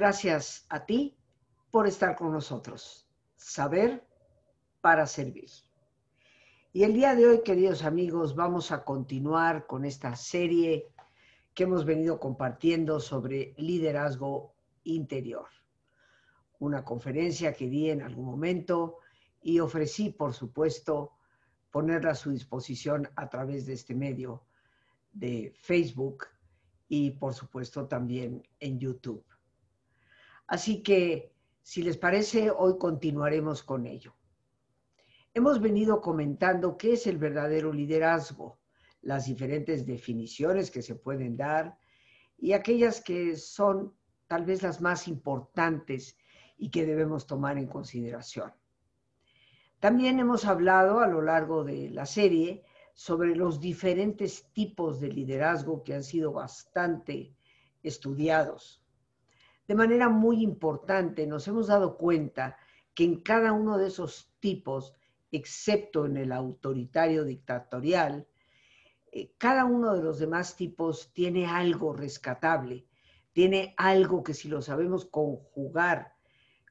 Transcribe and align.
Gracias 0.00 0.64
a 0.68 0.86
ti 0.86 1.18
por 1.72 1.88
estar 1.88 2.14
con 2.14 2.30
nosotros. 2.30 3.10
Saber 3.34 4.06
para 4.80 5.08
servir. 5.08 5.50
Y 6.72 6.84
el 6.84 6.92
día 6.94 7.16
de 7.16 7.26
hoy, 7.26 7.42
queridos 7.42 7.82
amigos, 7.82 8.36
vamos 8.36 8.70
a 8.70 8.84
continuar 8.84 9.66
con 9.66 9.84
esta 9.84 10.14
serie 10.14 10.92
que 11.52 11.64
hemos 11.64 11.84
venido 11.84 12.20
compartiendo 12.20 13.00
sobre 13.00 13.54
liderazgo 13.56 14.54
interior. 14.84 15.48
Una 16.60 16.84
conferencia 16.84 17.52
que 17.52 17.66
di 17.66 17.90
en 17.90 18.02
algún 18.02 18.26
momento 18.26 18.98
y 19.42 19.58
ofrecí, 19.58 20.10
por 20.10 20.32
supuesto, 20.32 21.14
ponerla 21.72 22.12
a 22.12 22.14
su 22.14 22.30
disposición 22.30 23.10
a 23.16 23.28
través 23.28 23.66
de 23.66 23.72
este 23.72 23.96
medio 23.96 24.44
de 25.10 25.52
Facebook 25.56 26.26
y, 26.86 27.10
por 27.10 27.34
supuesto, 27.34 27.88
también 27.88 28.46
en 28.60 28.78
YouTube. 28.78 29.24
Así 30.48 30.82
que, 30.82 31.30
si 31.62 31.82
les 31.82 31.98
parece, 31.98 32.50
hoy 32.50 32.78
continuaremos 32.78 33.62
con 33.62 33.86
ello. 33.86 34.14
Hemos 35.34 35.60
venido 35.60 36.00
comentando 36.00 36.78
qué 36.78 36.94
es 36.94 37.06
el 37.06 37.18
verdadero 37.18 37.70
liderazgo, 37.70 38.58
las 39.02 39.26
diferentes 39.26 39.84
definiciones 39.84 40.70
que 40.70 40.80
se 40.80 40.94
pueden 40.94 41.36
dar 41.36 41.78
y 42.38 42.54
aquellas 42.54 43.02
que 43.02 43.36
son 43.36 43.94
tal 44.26 44.46
vez 44.46 44.62
las 44.62 44.80
más 44.80 45.06
importantes 45.06 46.16
y 46.56 46.70
que 46.70 46.86
debemos 46.86 47.26
tomar 47.26 47.58
en 47.58 47.66
consideración. 47.66 48.50
También 49.80 50.18
hemos 50.18 50.46
hablado 50.46 51.00
a 51.00 51.06
lo 51.06 51.20
largo 51.20 51.62
de 51.62 51.90
la 51.90 52.06
serie 52.06 52.64
sobre 52.94 53.36
los 53.36 53.60
diferentes 53.60 54.50
tipos 54.54 54.98
de 54.98 55.08
liderazgo 55.08 55.84
que 55.84 55.94
han 55.94 56.02
sido 56.02 56.32
bastante 56.32 57.36
estudiados 57.82 58.82
de 59.68 59.74
manera 59.74 60.08
muy 60.08 60.42
importante 60.42 61.26
nos 61.26 61.46
hemos 61.46 61.66
dado 61.66 61.98
cuenta 61.98 62.56
que 62.94 63.04
en 63.04 63.20
cada 63.20 63.52
uno 63.52 63.76
de 63.76 63.88
esos 63.88 64.34
tipos, 64.40 64.94
excepto 65.30 66.06
en 66.06 66.16
el 66.16 66.32
autoritario 66.32 67.22
dictatorial, 67.22 68.26
eh, 69.12 69.34
cada 69.36 69.66
uno 69.66 69.94
de 69.94 70.02
los 70.02 70.18
demás 70.18 70.56
tipos 70.56 71.12
tiene 71.12 71.46
algo 71.46 71.92
rescatable, 71.92 72.86
tiene 73.32 73.74
algo 73.76 74.22
que 74.22 74.32
si 74.32 74.48
lo 74.48 74.62
sabemos 74.62 75.04
conjugar 75.04 76.14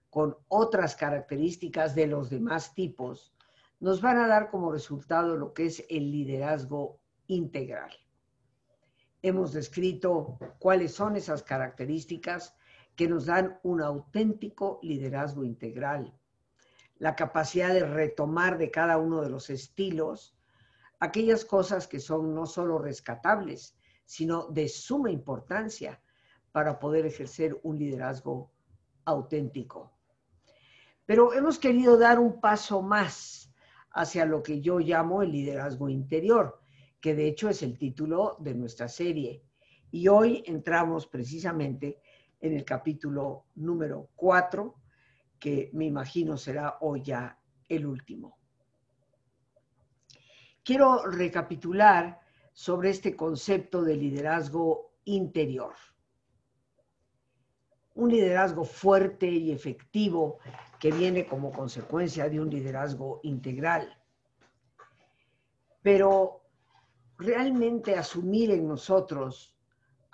con 0.09 0.36
otras 0.48 0.95
características 0.95 1.94
de 1.94 2.08
los 2.08 2.31
demás 2.31 2.73
tipos, 2.73 3.31
nos 3.80 4.02
van 4.02 4.18
a 4.18 4.28
dar 4.28 4.50
como 4.50 4.72
resultado 4.72 5.38
lo 5.38 5.53
que 5.53 5.68
es 5.68 5.86
el 5.90 6.12
liderazgo 6.12 7.00
integral. 7.28 7.92
Hemos 9.22 9.53
descrito 9.53 10.40
cuáles 10.58 10.95
son 10.95 11.16
esas 11.16 11.44
características, 11.44 12.56
que 12.98 13.08
nos 13.08 13.28
dan 13.28 13.59
un 13.64 13.81
auténtico 13.81 14.80
liderazgo 14.81 15.44
integral. 15.45 16.20
La 16.98 17.16
capacidad 17.16 17.72
de 17.72 17.86
retomar 17.86 18.58
de 18.58 18.72
cada 18.72 18.98
uno 18.98 19.22
de 19.22 19.30
los 19.30 19.52
estilos 19.52 20.36
aquellas 21.00 21.45
cosas 21.45 21.88
que 21.88 22.00
son 22.00 22.34
no 22.34 22.48
solo 22.48 22.80
rescatables, 22.80 23.78
sino 24.03 24.48
de 24.48 24.68
suma 24.68 25.12
importancia 25.12 26.02
para 26.52 26.80
poder 26.80 27.06
ejercer 27.06 27.59
un 27.62 27.78
liderazgo 27.78 28.52
auténtico. 29.06 29.94
Pero 31.06 31.34
hemos 31.34 31.59
querido 31.59 32.00
dar 32.00 32.18
un 32.18 32.41
paso 32.41 32.81
más 32.81 33.53
hacia 33.91 34.25
lo 34.25 34.41
que 34.41 34.59
yo 34.59 34.79
llamo 34.79 35.22
el 35.22 35.31
liderazgo 35.31 35.88
interior, 35.88 36.59
que 37.00 37.14
de 37.14 37.28
hecho 37.28 37.47
es 37.47 37.62
el 37.62 37.78
título 37.78 38.38
de 38.40 38.56
nuestra 38.56 38.88
serie. 38.88 39.44
Y 39.91 40.08
hoy 40.08 40.44
entramos 40.47 41.06
precisamente 41.06 42.02
en 42.40 42.53
el 42.53 42.64
capítulo 42.64 43.46
número 43.56 44.09
4, 44.16 44.75
que 45.40 45.70
me 45.74 45.86
imagino 45.86 46.38
será 46.38 46.78
hoy 46.81 47.02
ya 47.03 47.40
el 47.68 47.86
último. 47.86 48.38
Quiero 50.64 51.06
recapitular 51.06 52.20
sobre 52.53 52.90
este 52.90 53.16
concepto 53.16 53.84
de 53.84 53.96
liderazgo 53.96 54.94
interior. 55.06 55.74
Un 57.96 58.12
liderazgo 58.12 58.66
fuerte 58.66 59.28
y 59.28 59.52
efectivo 59.52 60.40
que 60.80 60.92
viene 60.92 61.26
como 61.26 61.52
consecuencia 61.52 62.30
de 62.30 62.40
un 62.40 62.50
liderazgo 62.50 63.22
integral. 63.24 63.97
Pero 65.81 66.42
realmente 67.18 67.96
asumir 67.96 68.52
en 68.52 68.68
nosotros 68.68 69.56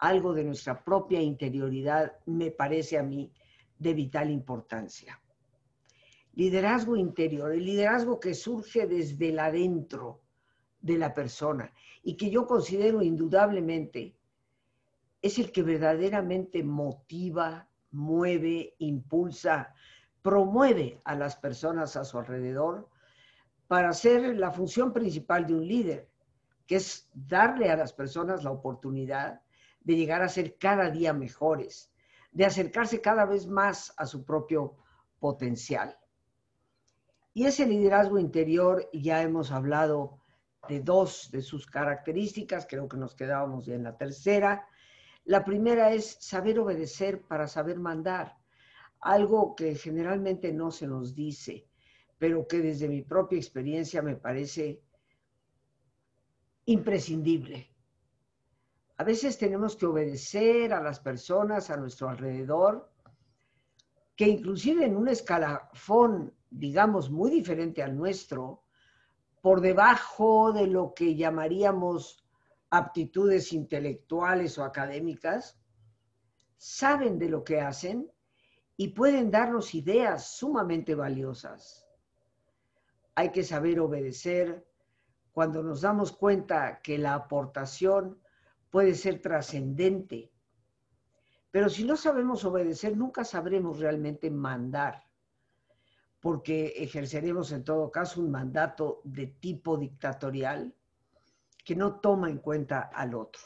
algo 0.03 0.33
de 0.33 0.43
nuestra 0.43 0.83
propia 0.83 1.21
interioridad 1.21 2.11
me 2.25 2.51
parece 2.51 2.97
a 2.97 3.03
mí 3.03 3.31
de 3.79 3.93
vital 3.93 4.29
importancia. 4.29 5.17
Liderazgo 6.33 6.97
interior, 6.97 7.53
el 7.53 7.63
liderazgo 7.63 8.19
que 8.19 8.33
surge 8.33 8.85
desde 8.85 9.29
el 9.29 9.39
adentro 9.39 10.19
de 10.81 10.97
la 10.97 11.13
persona 11.13 11.71
y 12.03 12.17
que 12.17 12.29
yo 12.29 12.45
considero 12.45 13.01
indudablemente 13.01 14.13
es 15.21 15.39
el 15.39 15.53
que 15.53 15.63
verdaderamente 15.63 16.63
motiva, 16.63 17.69
mueve, 17.91 18.75
impulsa, 18.79 19.73
promueve 20.21 20.99
a 21.05 21.15
las 21.15 21.37
personas 21.37 21.95
a 21.95 22.03
su 22.03 22.19
alrededor 22.19 22.89
para 23.69 23.89
hacer 23.89 24.35
la 24.35 24.51
función 24.51 24.91
principal 24.91 25.47
de 25.47 25.53
un 25.53 25.65
líder, 25.65 26.09
que 26.67 26.75
es 26.75 27.09
darle 27.13 27.69
a 27.69 27.77
las 27.77 27.93
personas 27.93 28.43
la 28.43 28.51
oportunidad 28.51 29.39
de 29.83 29.95
llegar 29.95 30.21
a 30.21 30.29
ser 30.29 30.57
cada 30.57 30.89
día 30.89 31.13
mejores, 31.13 31.91
de 32.31 32.45
acercarse 32.45 33.01
cada 33.01 33.25
vez 33.25 33.47
más 33.47 33.93
a 33.97 34.05
su 34.05 34.23
propio 34.25 34.75
potencial. 35.19 35.97
Y 37.33 37.45
ese 37.45 37.65
liderazgo 37.65 38.19
interior, 38.19 38.89
ya 38.93 39.21
hemos 39.21 39.51
hablado 39.51 40.19
de 40.67 40.79
dos 40.79 41.29
de 41.31 41.41
sus 41.41 41.65
características, 41.65 42.67
creo 42.69 42.87
que 42.87 42.97
nos 42.97 43.15
quedábamos 43.15 43.67
en 43.67 43.83
la 43.83 43.97
tercera. 43.97 44.67
La 45.25 45.43
primera 45.43 45.91
es 45.93 46.17
saber 46.19 46.59
obedecer 46.59 47.21
para 47.21 47.47
saber 47.47 47.79
mandar, 47.79 48.37
algo 48.99 49.55
que 49.55 49.75
generalmente 49.75 50.53
no 50.53 50.71
se 50.71 50.87
nos 50.87 51.15
dice, 51.15 51.67
pero 52.17 52.47
que 52.47 52.59
desde 52.59 52.87
mi 52.87 53.01
propia 53.01 53.37
experiencia 53.37 54.01
me 54.01 54.15
parece 54.15 54.81
imprescindible. 56.65 57.72
Veces 59.03 59.37
tenemos 59.37 59.75
que 59.75 59.85
obedecer 59.85 60.73
a 60.73 60.81
las 60.81 60.99
personas 60.99 61.69
a 61.69 61.77
nuestro 61.77 62.09
alrededor, 62.09 62.89
que 64.15 64.27
inclusive 64.27 64.85
en 64.85 64.95
un 64.95 65.07
escalafón, 65.07 66.33
digamos, 66.49 67.09
muy 67.09 67.31
diferente 67.31 67.83
al 67.83 67.97
nuestro, 67.97 68.63
por 69.41 69.61
debajo 69.61 70.53
de 70.53 70.67
lo 70.67 70.93
que 70.93 71.15
llamaríamos 71.15 72.23
aptitudes 72.69 73.51
intelectuales 73.51 74.57
o 74.57 74.63
académicas, 74.63 75.59
saben 76.57 77.19
de 77.19 77.29
lo 77.29 77.43
que 77.43 77.59
hacen 77.59 78.09
y 78.77 78.89
pueden 78.89 79.29
darnos 79.29 79.75
ideas 79.75 80.29
sumamente 80.37 80.95
valiosas. 80.95 81.85
Hay 83.15 83.31
que 83.31 83.43
saber 83.43 83.79
obedecer 83.79 84.65
cuando 85.33 85.61
nos 85.61 85.81
damos 85.81 86.13
cuenta 86.13 86.79
que 86.81 86.97
la 86.97 87.15
aportación 87.15 88.22
puede 88.73 88.95
ser 88.95 89.21
trascendente. 89.21 90.31
Pero 91.51 91.69
si 91.69 91.83
no 91.83 91.95
sabemos 91.95 92.43
obedecer, 92.43 92.97
nunca 92.97 93.23
sabremos 93.23 93.77
realmente 93.77 94.31
mandar, 94.31 95.03
porque 96.19 96.73
ejerceremos 96.77 97.51
en 97.51 97.63
todo 97.63 97.91
caso 97.91 98.19
un 98.19 98.31
mandato 98.31 99.01
de 99.03 99.27
tipo 99.27 99.77
dictatorial 99.77 100.73
que 101.63 101.75
no 101.75 101.99
toma 101.99 102.31
en 102.31 102.39
cuenta 102.39 102.89
al 102.91 103.13
otro. 103.13 103.43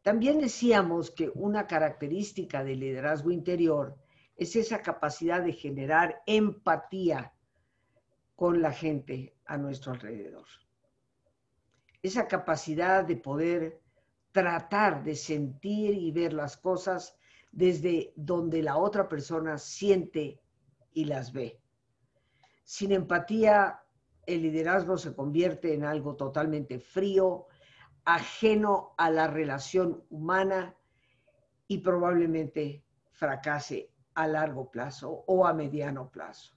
También 0.00 0.40
decíamos 0.40 1.10
que 1.10 1.30
una 1.34 1.66
característica 1.66 2.64
del 2.64 2.80
liderazgo 2.80 3.32
interior 3.32 3.98
es 4.34 4.56
esa 4.56 4.80
capacidad 4.80 5.42
de 5.42 5.52
generar 5.52 6.22
empatía 6.24 7.34
con 8.34 8.62
la 8.62 8.72
gente 8.72 9.36
a 9.44 9.58
nuestro 9.58 9.92
alrededor 9.92 10.46
esa 12.04 12.28
capacidad 12.28 13.02
de 13.02 13.16
poder 13.16 13.80
tratar 14.30 15.02
de 15.02 15.16
sentir 15.16 15.94
y 15.94 16.12
ver 16.12 16.34
las 16.34 16.58
cosas 16.58 17.16
desde 17.50 18.12
donde 18.14 18.62
la 18.62 18.76
otra 18.76 19.08
persona 19.08 19.56
siente 19.56 20.38
y 20.92 21.06
las 21.06 21.32
ve. 21.32 21.62
Sin 22.62 22.92
empatía, 22.92 23.80
el 24.26 24.42
liderazgo 24.42 24.98
se 24.98 25.14
convierte 25.14 25.72
en 25.72 25.84
algo 25.84 26.14
totalmente 26.14 26.78
frío, 26.78 27.46
ajeno 28.04 28.94
a 28.98 29.08
la 29.08 29.26
relación 29.26 30.04
humana 30.10 30.76
y 31.66 31.78
probablemente 31.78 32.84
fracase 33.12 33.94
a 34.12 34.26
largo 34.26 34.70
plazo 34.70 35.24
o 35.26 35.46
a 35.46 35.54
mediano 35.54 36.10
plazo. 36.10 36.54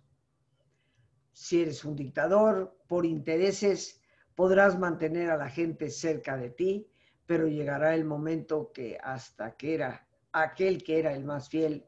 Si 1.31 1.61
eres 1.61 1.85
un 1.85 1.95
dictador 1.95 2.77
por 2.85 3.05
intereses, 3.05 3.96
podrás 4.37 4.77
mantener 4.77 5.31
a 5.31 5.35
la 5.35 5.49
gente 5.49 5.89
cerca 5.89 6.37
de 6.37 6.51
ti, 6.51 6.87
pero 7.25 7.47
llegará 7.47 7.95
el 7.95 8.05
momento 8.05 8.71
que 8.71 8.95
hasta 9.03 9.57
que 9.57 9.73
era 9.73 10.07
aquel 10.31 10.83
que 10.83 10.99
era 10.99 11.11
el 11.13 11.25
más 11.25 11.49
fiel 11.49 11.87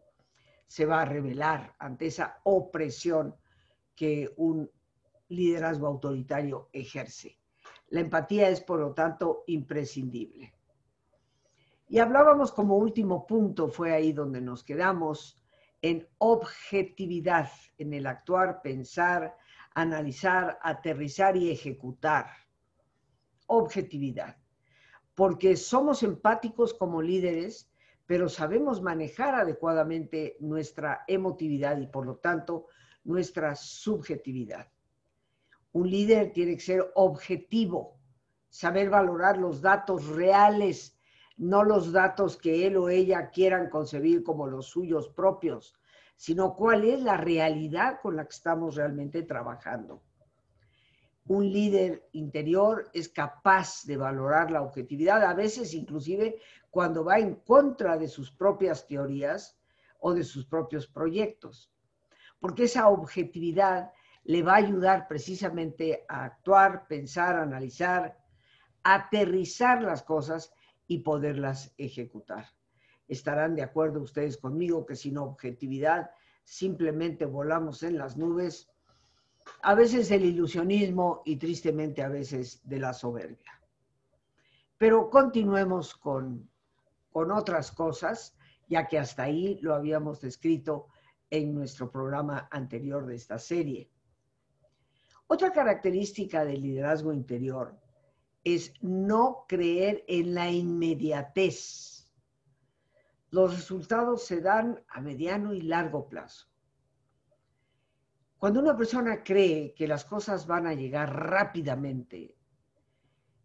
se 0.66 0.88
va 0.88 1.04
a 1.04 1.06
rebelar 1.06 1.76
ante 1.78 2.08
esa 2.08 2.40
opresión 2.44 3.36
que 3.96 4.34
un 4.38 4.68
liderazgo 5.28 5.86
autoritario 5.86 6.70
ejerce. 6.74 7.38
La 7.90 8.00
empatía 8.00 8.50
es, 8.50 8.62
por 8.62 8.80
lo 8.80 8.96
tanto, 8.96 9.44
imprescindible. 9.46 10.52
Y 11.88 12.00
hablábamos 12.00 12.52
como 12.52 12.78
último 12.78 13.28
punto, 13.28 13.70
fue 13.70 13.94
ahí 13.94 14.12
donde 14.12 14.42
nos 14.42 14.64
quedamos, 14.64 15.40
en 15.84 16.08
objetividad, 16.18 17.52
en 17.78 17.94
el 17.94 18.08
actuar, 18.08 18.64
pensar, 18.64 19.38
analizar, 19.74 20.60
aterrizar 20.62 21.38
y 21.38 21.50
ejecutar. 21.50 22.28
Objetividad. 23.48 24.38
Porque 25.16 25.56
somos 25.58 26.04
empáticos 26.04 26.74
como 26.74 27.02
líderes, 27.02 27.72
pero 28.06 28.30
sabemos 28.30 28.82
manejar 28.82 29.36
adecuadamente 29.36 30.38
nuestra 30.40 31.04
emotividad 31.08 31.78
y 31.78 31.88
por 31.88 32.06
lo 32.06 32.18
tanto 32.18 32.68
nuestra 33.04 33.56
subjetividad. 33.56 34.68
Un 35.72 35.90
líder 35.90 36.34
tiene 36.34 36.56
que 36.56 36.62
ser 36.62 36.92
objetivo, 36.96 38.00
saber 38.50 38.90
valorar 38.90 39.38
los 39.38 39.62
datos 39.62 40.08
reales, 40.08 40.98
no 41.38 41.64
los 41.64 41.92
datos 41.92 42.36
que 42.36 42.66
él 42.66 42.78
o 42.78 42.90
ella 42.90 43.30
quieran 43.30 43.70
concebir 43.70 44.24
como 44.24 44.48
los 44.48 44.68
suyos 44.68 45.08
propios, 45.10 45.79
sino 46.20 46.54
cuál 46.54 46.84
es 46.84 47.02
la 47.02 47.16
realidad 47.16 48.02
con 48.02 48.18
la 48.18 48.26
que 48.26 48.36
estamos 48.36 48.76
realmente 48.76 49.24
trabajando. 49.24 50.04
Un 51.28 51.50
líder 51.50 52.10
interior 52.12 52.90
es 52.94 53.08
capaz 53.08 53.86
de 53.86 53.96
valorar 53.96 54.52
la 54.52 54.62
objetividad, 54.62 55.24
a 55.24 55.34
veces 55.34 55.74
inclusive 55.74 56.42
cuando 56.70 57.06
va 57.06 57.20
en 57.20 57.36
contra 57.36 57.98
de 57.98 58.10
sus 58.10 58.32
propias 58.32 58.86
teorías 58.86 59.58
o 60.00 60.14
de 60.14 60.26
sus 60.26 60.46
propios 60.46 60.88
proyectos, 60.88 61.72
porque 62.42 62.66
esa 62.66 62.90
objetividad 62.90 63.94
le 64.26 64.44
va 64.44 64.56
a 64.56 64.58
ayudar 64.58 65.08
precisamente 65.08 66.04
a 66.10 66.26
actuar, 66.26 66.86
pensar, 66.86 67.38
analizar, 67.38 68.20
aterrizar 68.84 69.82
las 69.82 70.04
cosas 70.04 70.52
y 70.86 70.98
poderlas 70.98 71.74
ejecutar. 71.78 72.59
Estarán 73.10 73.56
de 73.56 73.64
acuerdo 73.64 74.02
ustedes 74.02 74.38
conmigo 74.38 74.86
que 74.86 74.96
sin 74.96 75.18
objetividad 75.18 76.12
simplemente 76.46 77.26
volamos 77.26 77.84
en 77.84 77.98
las 77.98 78.16
nubes, 78.16 78.70
a 79.62 79.76
veces 79.76 80.10
el 80.12 80.24
ilusionismo 80.24 81.22
y 81.26 81.36
tristemente 81.36 82.02
a 82.02 82.08
veces 82.08 82.62
de 82.64 82.80
la 82.80 82.94
soberbia. 82.94 83.62
Pero 84.78 85.10
continuemos 85.10 85.96
con, 85.96 86.50
con 87.12 87.32
otras 87.32 87.72
cosas, 87.72 88.38
ya 88.70 88.88
que 88.88 88.98
hasta 88.98 89.24
ahí 89.24 89.60
lo 89.62 89.76
habíamos 89.76 90.22
descrito 90.22 90.88
en 91.30 91.54
nuestro 91.54 91.92
programa 91.92 92.48
anterior 92.52 93.06
de 93.06 93.16
esta 93.16 93.38
serie. 93.38 93.90
Otra 95.28 95.52
característica 95.52 96.46
del 96.46 96.62
liderazgo 96.62 97.14
interior 97.14 97.80
es 98.44 98.74
no 98.82 99.46
creer 99.48 100.04
en 100.08 100.34
la 100.34 100.50
inmediatez. 100.50 101.99
Los 103.32 103.56
resultados 103.56 104.26
se 104.26 104.42
dan 104.42 104.84
a 104.90 105.02
mediano 105.02 105.54
y 105.54 105.62
largo 105.62 106.08
plazo. 106.10 106.48
Cuando 108.38 108.62
una 108.62 108.76
persona 108.76 109.24
cree 109.24 109.74
que 109.74 109.88
las 109.88 110.06
cosas 110.06 110.48
van 110.48 110.66
a 110.66 110.74
llegar 110.74 111.14
rápidamente, 111.14 112.36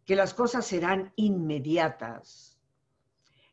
que 0.04 0.16
las 0.16 0.32
cosas 0.32 0.64
serán 0.66 1.12
inmediatas, 1.16 2.60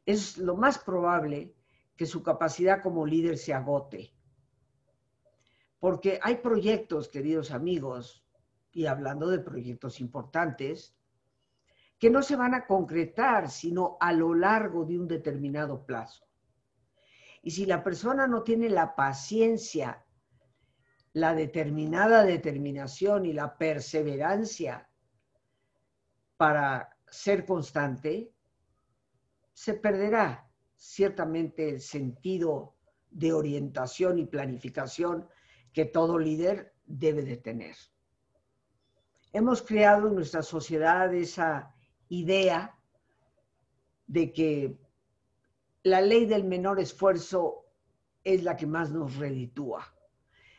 es 0.05 0.37
lo 0.37 0.55
más 0.55 0.77
probable 0.77 1.55
que 1.95 2.05
su 2.05 2.21
capacidad 2.23 2.81
como 2.81 3.05
líder 3.05 3.37
se 3.37 3.53
agote. 3.53 4.13
Porque 5.79 6.19
hay 6.21 6.37
proyectos, 6.37 7.09
queridos 7.09 7.51
amigos, 7.51 8.23
y 8.71 8.85
hablando 8.85 9.27
de 9.27 9.39
proyectos 9.39 9.99
importantes, 9.99 10.95
que 12.01 12.09
no 12.09 12.23
se 12.23 12.35
van 12.35 12.55
a 12.55 12.65
concretar 12.65 13.51
sino 13.51 13.97
a 13.99 14.11
lo 14.11 14.33
largo 14.33 14.85
de 14.85 14.97
un 14.97 15.07
determinado 15.07 15.85
plazo. 15.85 16.25
Y 17.43 17.51
si 17.51 17.67
la 17.67 17.83
persona 17.83 18.25
no 18.25 18.41
tiene 18.41 18.69
la 18.69 18.95
paciencia, 18.95 20.03
la 21.13 21.35
determinada 21.35 22.23
determinación 22.23 23.27
y 23.27 23.33
la 23.33 23.55
perseverancia 23.55 24.89
para 26.37 26.97
ser 27.07 27.45
constante, 27.45 28.33
se 29.53 29.75
perderá 29.75 30.49
ciertamente 30.75 31.69
el 31.69 31.81
sentido 31.81 32.77
de 33.11 33.31
orientación 33.31 34.17
y 34.17 34.25
planificación 34.25 35.29
que 35.71 35.85
todo 35.85 36.17
líder 36.17 36.73
debe 36.83 37.21
de 37.21 37.37
tener. 37.37 37.75
Hemos 39.33 39.61
creado 39.61 40.07
en 40.07 40.15
nuestra 40.15 40.41
sociedad 40.41 41.13
esa 41.13 41.75
idea 42.11 42.77
de 44.05 44.33
que 44.33 44.77
la 45.83 46.01
ley 46.01 46.25
del 46.25 46.43
menor 46.43 46.79
esfuerzo 46.79 47.65
es 48.23 48.43
la 48.43 48.57
que 48.57 48.67
más 48.67 48.91
nos 48.91 49.15
reditúa. 49.15 49.87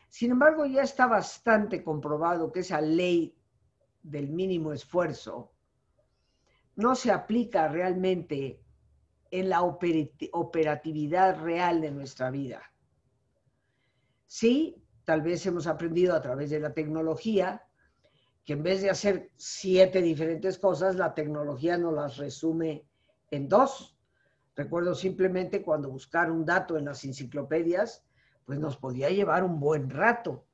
Sin 0.09 0.31
embargo, 0.31 0.65
ya 0.65 0.81
está 0.81 1.05
bastante 1.05 1.83
comprobado 1.83 2.51
que 2.51 2.61
esa 2.61 2.81
ley 2.81 3.37
del 4.01 4.29
mínimo 4.29 4.73
esfuerzo 4.73 5.53
no 6.75 6.95
se 6.95 7.11
aplica 7.11 7.67
realmente 7.67 8.59
en 9.29 9.49
la 9.49 9.61
operatividad 9.61 11.39
real 11.39 11.81
de 11.81 11.91
nuestra 11.91 12.31
vida. 12.31 12.63
Sí, 14.25 14.83
tal 15.05 15.21
vez 15.21 15.45
hemos 15.45 15.67
aprendido 15.67 16.15
a 16.15 16.21
través 16.21 16.49
de 16.49 16.59
la 16.59 16.73
tecnología 16.73 17.63
que 18.45 18.53
en 18.53 18.63
vez 18.63 18.81
de 18.81 18.89
hacer 18.89 19.31
siete 19.37 20.01
diferentes 20.01 20.57
cosas, 20.57 20.95
la 20.95 21.13
tecnología 21.13 21.77
nos 21.77 21.93
las 21.93 22.17
resume 22.17 22.85
en 23.31 23.47
dos. 23.47 23.97
Recuerdo 24.55 24.93
simplemente 24.95 25.63
cuando 25.63 25.89
buscar 25.89 26.29
un 26.29 26.45
dato 26.45 26.77
en 26.77 26.85
las 26.85 27.03
enciclopedias, 27.05 28.05
pues 28.45 28.59
nos 28.59 28.77
podía 28.77 29.09
llevar 29.09 29.43
un 29.43 29.59
buen 29.59 29.89
rato. 29.89 30.45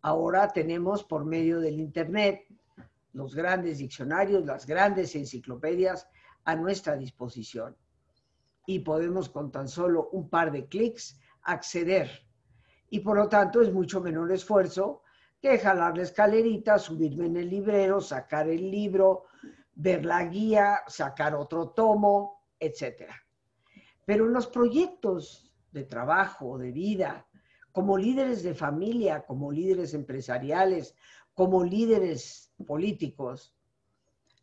Ahora 0.00 0.48
tenemos 0.48 1.04
por 1.04 1.24
medio 1.24 1.60
del 1.60 1.78
Internet 1.78 2.44
los 3.12 3.34
grandes 3.34 3.78
diccionarios, 3.78 4.44
las 4.44 4.66
grandes 4.66 5.14
enciclopedias 5.14 6.08
a 6.44 6.56
nuestra 6.56 6.96
disposición. 6.96 7.76
Y 8.66 8.80
podemos 8.80 9.28
con 9.28 9.52
tan 9.52 9.68
solo 9.68 10.08
un 10.10 10.28
par 10.28 10.50
de 10.50 10.66
clics 10.66 11.18
acceder. 11.42 12.10
Y 12.90 13.00
por 13.00 13.16
lo 13.16 13.28
tanto 13.28 13.62
es 13.62 13.72
mucho 13.72 14.00
menor 14.00 14.32
esfuerzo 14.32 15.01
que 15.42 15.58
jalar 15.58 15.96
la 15.96 16.04
escalerita, 16.04 16.78
subirme 16.78 17.26
en 17.26 17.36
el 17.36 17.50
librero, 17.50 18.00
sacar 18.00 18.48
el 18.48 18.70
libro, 18.70 19.24
ver 19.74 20.04
la 20.04 20.24
guía, 20.24 20.82
sacar 20.86 21.34
otro 21.34 21.70
tomo, 21.70 22.44
etc. 22.60 23.10
Pero 24.04 24.26
en 24.26 24.32
los 24.32 24.46
proyectos 24.46 25.52
de 25.72 25.82
trabajo, 25.82 26.58
de 26.58 26.70
vida, 26.70 27.26
como 27.72 27.98
líderes 27.98 28.44
de 28.44 28.54
familia, 28.54 29.24
como 29.26 29.50
líderes 29.50 29.94
empresariales, 29.94 30.94
como 31.34 31.64
líderes 31.64 32.52
políticos, 32.64 33.56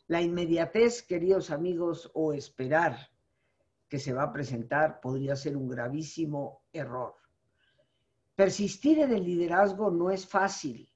la 0.08 0.22
inmediatez, 0.22 1.04
queridos 1.04 1.50
amigos, 1.50 2.12
o 2.14 2.34
esperar 2.34 3.10
que 3.88 4.00
se 4.00 4.12
va 4.12 4.24
a 4.24 4.34
presentar 4.34 5.00
podría 5.00 5.38
ser 5.38 5.56
un 5.56 5.70
gravísimo 5.70 6.64
error. 6.74 7.16
Persistir 8.36 9.00
en 9.00 9.14
el 9.14 9.24
liderazgo 9.24 9.92
no 9.92 10.10
es 10.12 10.28
fácil. 10.28 10.89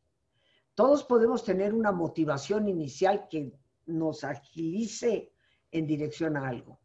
Todos 0.76 1.04
podemos 1.04 1.44
tener 1.44 1.74
una 1.74 1.92
motivación 1.92 2.68
inicial 2.68 3.28
que 3.30 3.54
nos 3.86 4.24
agilice 4.24 5.32
en 5.72 5.86
dirección 5.86 6.36
a 6.36 6.48
algo, 6.48 6.80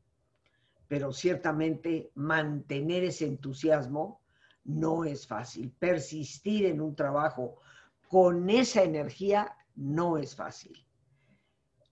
pero 0.88 1.12
ciertamente 1.12 2.11
mantener 2.14 3.04
ese 3.04 3.26
entusiasmo 3.26 4.21
no 4.64 5.04
es 5.04 5.26
fácil. 5.26 5.73
Persistir 5.78 6.66
en 6.66 6.80
un 6.80 6.95
trabajo 6.95 7.61
con 8.09 8.50
esa 8.50 8.83
energía 8.83 9.57
no 9.76 10.18
es 10.18 10.37
fácil. 10.37 10.87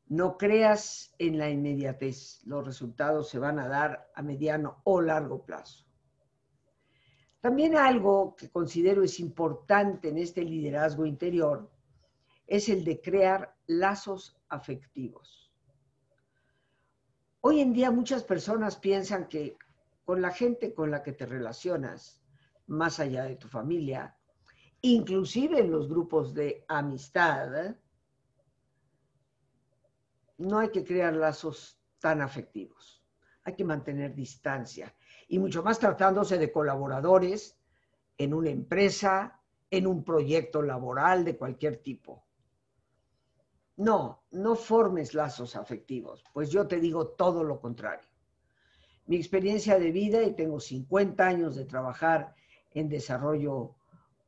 No 0.09 0.37
creas 0.37 1.15
en 1.19 1.39
la 1.39 1.49
inmediatez. 1.49 2.41
Los 2.45 2.65
resultados 2.65 3.29
se 3.29 3.39
van 3.39 3.59
a 3.59 3.69
dar 3.69 4.11
a 4.15 4.23
mediano 4.23 4.83
o 4.85 5.01
largo 5.01 5.45
plazo. 5.45 5.85
También 7.41 7.77
algo 7.77 8.35
que 8.37 8.51
considero 8.51 9.03
es 9.03 9.19
importante 9.21 10.09
en 10.09 10.19
este 10.19 10.43
liderazgo 10.43 11.07
interior 11.07 11.71
es 12.47 12.69
el 12.69 12.85
de 12.85 13.01
crear 13.01 13.57
lazos 13.67 14.37
afectivos. 14.49 15.53
Hoy 17.41 17.61
en 17.61 17.73
día 17.73 17.91
muchas 17.91 18.25
personas 18.25 18.77
piensan 18.77 19.29
que 19.29 19.57
con 20.05 20.23
la 20.23 20.31
gente 20.31 20.75
con 20.75 20.91
la 20.91 21.03
que 21.03 21.13
te 21.13 21.27
relacionas, 21.27 22.23
más 22.67 23.01
allá 23.01 23.25
de 23.25 23.37
tu 23.37 23.49
familia, 23.49 24.17
inclusive 24.81 25.61
en 25.61 25.71
los 25.71 25.89
grupos 25.89 26.35
de 26.35 26.65
amistad, 26.69 27.77
no 30.39 30.59
hay 30.59 30.71
que 30.71 30.85
crear 30.85 31.15
lazos 31.15 31.81
tan 31.99 32.21
afectivos. 32.21 33.03
hay 33.45 33.55
que 33.55 33.65
mantener 33.65 34.13
distancia. 34.13 34.93
Y 35.29 35.39
mucho 35.39 35.63
más 35.63 35.79
tratándose 35.79 36.37
de 36.37 36.51
colaboradores 36.51 37.57
en 38.19 38.35
una 38.35 38.51
empresa, 38.51 39.41
en 39.71 39.87
un 39.87 40.03
proyecto 40.03 40.63
laboral 40.63 41.25
de 41.25 41.37
cualquier 41.37 41.77
tipo. 41.77 42.26
No, 43.77 44.23
no 44.31 44.57
formes 44.57 45.13
lazos 45.13 45.55
afectivos, 45.55 46.25
pues 46.33 46.51
yo 46.51 46.67
te 46.67 46.81
digo 46.81 47.09
todo 47.09 47.45
lo 47.45 47.61
contrario. 47.61 48.09
Mi 49.07 49.17
experiencia 49.17 49.79
de 49.79 49.93
vida, 49.93 50.23
y 50.23 50.35
tengo 50.35 50.61
50 50.61 51.27
años 51.27 51.57
de 51.57 51.67
trabajar 51.67 52.35
en 52.73 52.89
desarrollo 52.89 53.75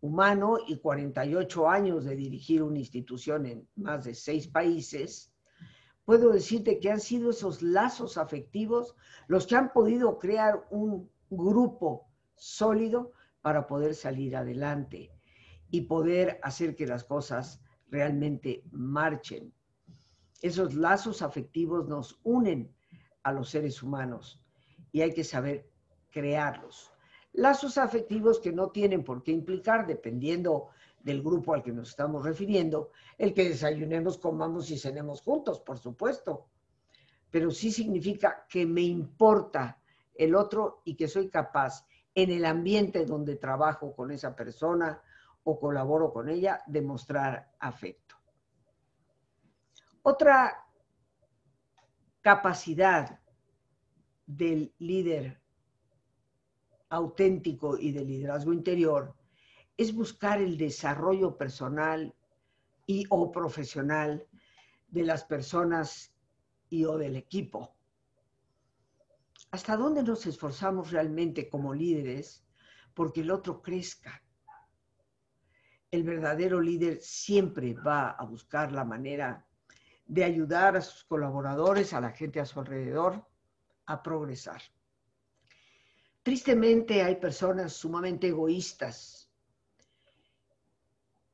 humano 0.00 0.58
y 0.66 0.78
48 0.78 1.68
años 1.68 2.04
de 2.04 2.14
dirigir 2.14 2.62
una 2.62 2.78
institución 2.78 3.46
en 3.46 3.68
más 3.74 4.04
de 4.04 4.14
seis 4.14 4.46
países, 4.46 5.32
puedo 6.04 6.30
decirte 6.30 6.78
que 6.78 6.90
han 6.90 7.00
sido 7.00 7.30
esos 7.30 7.62
lazos 7.62 8.16
afectivos 8.18 8.96
los 9.26 9.46
que 9.46 9.56
han 9.56 9.72
podido 9.72 10.18
crear 10.18 10.66
un 10.70 11.10
grupo 11.30 12.06
sólido 12.36 13.12
para 13.40 13.66
poder 13.66 13.94
salir 13.94 14.36
adelante 14.36 15.10
y 15.70 15.82
poder 15.82 16.38
hacer 16.42 16.76
que 16.76 16.86
las 16.86 17.04
cosas 17.04 17.60
realmente 17.90 18.62
marchen. 18.70 19.52
Esos 20.40 20.74
lazos 20.74 21.22
afectivos 21.22 21.88
nos 21.88 22.18
unen 22.22 22.72
a 23.22 23.32
los 23.32 23.50
seres 23.50 23.82
humanos 23.82 24.40
y 24.92 25.00
hay 25.00 25.12
que 25.12 25.24
saber 25.24 25.68
crearlos. 26.10 26.92
Lazos 27.32 27.78
afectivos 27.78 28.40
que 28.40 28.52
no 28.52 28.70
tienen 28.70 29.04
por 29.04 29.22
qué 29.22 29.32
implicar, 29.32 29.86
dependiendo 29.86 30.68
del 31.00 31.22
grupo 31.22 31.54
al 31.54 31.62
que 31.62 31.72
nos 31.72 31.90
estamos 31.90 32.24
refiriendo, 32.24 32.90
el 33.16 33.34
que 33.34 33.48
desayunemos, 33.48 34.18
comamos 34.18 34.70
y 34.70 34.78
cenemos 34.78 35.22
juntos, 35.22 35.60
por 35.60 35.78
supuesto. 35.78 36.46
Pero 37.30 37.50
sí 37.50 37.70
significa 37.70 38.46
que 38.48 38.66
me 38.66 38.82
importa 38.82 39.78
el 40.14 40.34
otro 40.34 40.82
y 40.84 40.94
que 40.94 41.08
soy 41.08 41.28
capaz 41.28 41.86
en 42.14 42.30
el 42.30 42.44
ambiente 42.44 43.04
donde 43.04 43.36
trabajo 43.36 43.94
con 43.94 44.10
esa 44.10 44.34
persona 44.34 45.00
o 45.44 45.58
colaboro 45.58 46.12
con 46.12 46.28
ella 46.28 46.62
de 46.66 46.82
mostrar 46.82 47.52
afecto. 47.58 48.16
Otra 50.02 50.66
capacidad 52.20 53.20
del 54.26 54.74
líder 54.78 55.40
auténtico 56.90 57.78
y 57.78 57.92
del 57.92 58.06
liderazgo 58.06 58.52
interior 58.52 59.14
es 59.76 59.94
buscar 59.94 60.40
el 60.40 60.56
desarrollo 60.56 61.36
personal 61.36 62.14
y 62.86 63.04
o 63.10 63.30
profesional 63.30 64.26
de 64.88 65.02
las 65.04 65.24
personas 65.24 66.12
y 66.70 66.84
o 66.84 66.98
del 66.98 67.16
equipo. 67.16 67.74
¿Hasta 69.50 69.76
dónde 69.76 70.02
nos 70.02 70.26
esforzamos 70.26 70.90
realmente 70.90 71.48
como 71.48 71.74
líderes 71.74 72.44
porque 72.94 73.20
el 73.20 73.30
otro 73.30 73.62
crezca? 73.62 74.22
El 75.90 76.02
verdadero 76.02 76.60
líder 76.60 77.00
siempre 77.00 77.72
va 77.74 78.10
a 78.10 78.24
buscar 78.24 78.72
la 78.72 78.84
manera 78.84 79.46
de 80.06 80.24
ayudar 80.24 80.76
a 80.76 80.82
sus 80.82 81.04
colaboradores, 81.04 81.92
a 81.92 82.00
la 82.00 82.10
gente 82.10 82.40
a 82.40 82.46
su 82.46 82.60
alrededor, 82.60 83.26
a 83.86 84.02
progresar. 84.02 84.62
Tristemente 86.22 87.02
hay 87.02 87.16
personas 87.16 87.72
sumamente 87.72 88.28
egoístas 88.28 89.30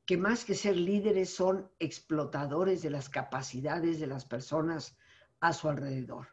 que 0.06 0.16
más 0.16 0.44
que 0.44 0.54
ser 0.54 0.76
líderes 0.76 1.34
son 1.34 1.70
explotadores 1.78 2.82
de 2.82 2.90
las 2.90 3.08
capacidades 3.08 3.98
de 3.98 4.06
las 4.06 4.24
personas 4.24 4.96
a 5.40 5.52
su 5.52 5.68
alrededor, 5.68 6.28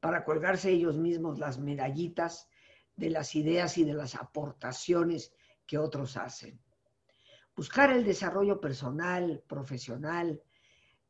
para 0.00 0.24
colgarse 0.24 0.70
ellos 0.70 0.96
mismos 0.96 1.38
las 1.38 1.58
medallitas 1.58 2.48
de 2.94 3.10
las 3.10 3.34
ideas 3.34 3.78
y 3.78 3.84
de 3.84 3.94
las 3.94 4.14
aportaciones 4.14 5.34
que 5.66 5.78
otros 5.78 6.16
hacen. 6.16 6.60
Buscar 7.56 7.90
el 7.90 8.04
desarrollo 8.04 8.60
personal, 8.60 9.42
profesional 9.48 10.42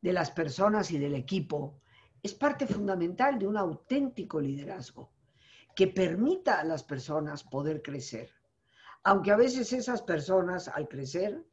de 0.00 0.12
las 0.12 0.30
personas 0.30 0.92
y 0.92 0.98
del 0.98 1.16
equipo 1.16 1.80
es 2.22 2.34
parte 2.34 2.68
fundamental 2.68 3.36
de 3.36 3.48
un 3.48 3.56
auténtico 3.56 4.40
liderazgo 4.40 5.10
que 5.74 5.88
permita 5.88 6.60
a 6.60 6.64
las 6.64 6.84
personas 6.84 7.42
poder 7.42 7.82
crecer. 7.82 8.30
Aunque 9.02 9.32
a 9.32 9.36
veces 9.36 9.72
esas 9.72 10.02
personas 10.02 10.68
al 10.68 10.86
crecer 10.86 11.44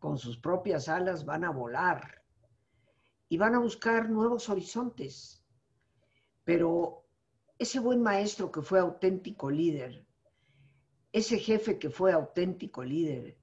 con 0.00 0.18
sus 0.18 0.36
propias 0.36 0.88
alas 0.88 1.24
van 1.24 1.44
a 1.44 1.50
volar 1.50 2.24
y 3.28 3.38
van 3.38 3.54
a 3.54 3.60
buscar 3.60 4.10
nuevos 4.10 4.48
horizontes. 4.48 5.44
Pero 6.42 7.04
ese 7.56 7.78
buen 7.78 8.02
maestro 8.02 8.50
que 8.50 8.62
fue 8.62 8.80
auténtico 8.80 9.48
líder, 9.48 10.04
ese 11.12 11.38
jefe 11.38 11.78
que 11.78 11.90
fue 11.90 12.12
auténtico 12.12 12.82
líder, 12.82 13.39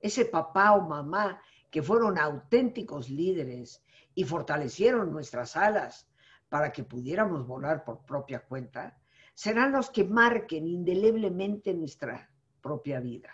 ese 0.00 0.24
papá 0.24 0.72
o 0.72 0.82
mamá 0.82 1.40
que 1.70 1.82
fueron 1.82 2.18
auténticos 2.18 3.08
líderes 3.08 3.84
y 4.14 4.24
fortalecieron 4.24 5.12
nuestras 5.12 5.56
alas 5.56 6.08
para 6.48 6.72
que 6.72 6.84
pudiéramos 6.84 7.46
volar 7.46 7.84
por 7.84 8.04
propia 8.04 8.40
cuenta, 8.40 8.98
serán 9.34 9.72
los 9.72 9.90
que 9.90 10.04
marquen 10.04 10.66
indeleblemente 10.66 11.74
nuestra 11.74 12.30
propia 12.60 13.00
vida. 13.00 13.30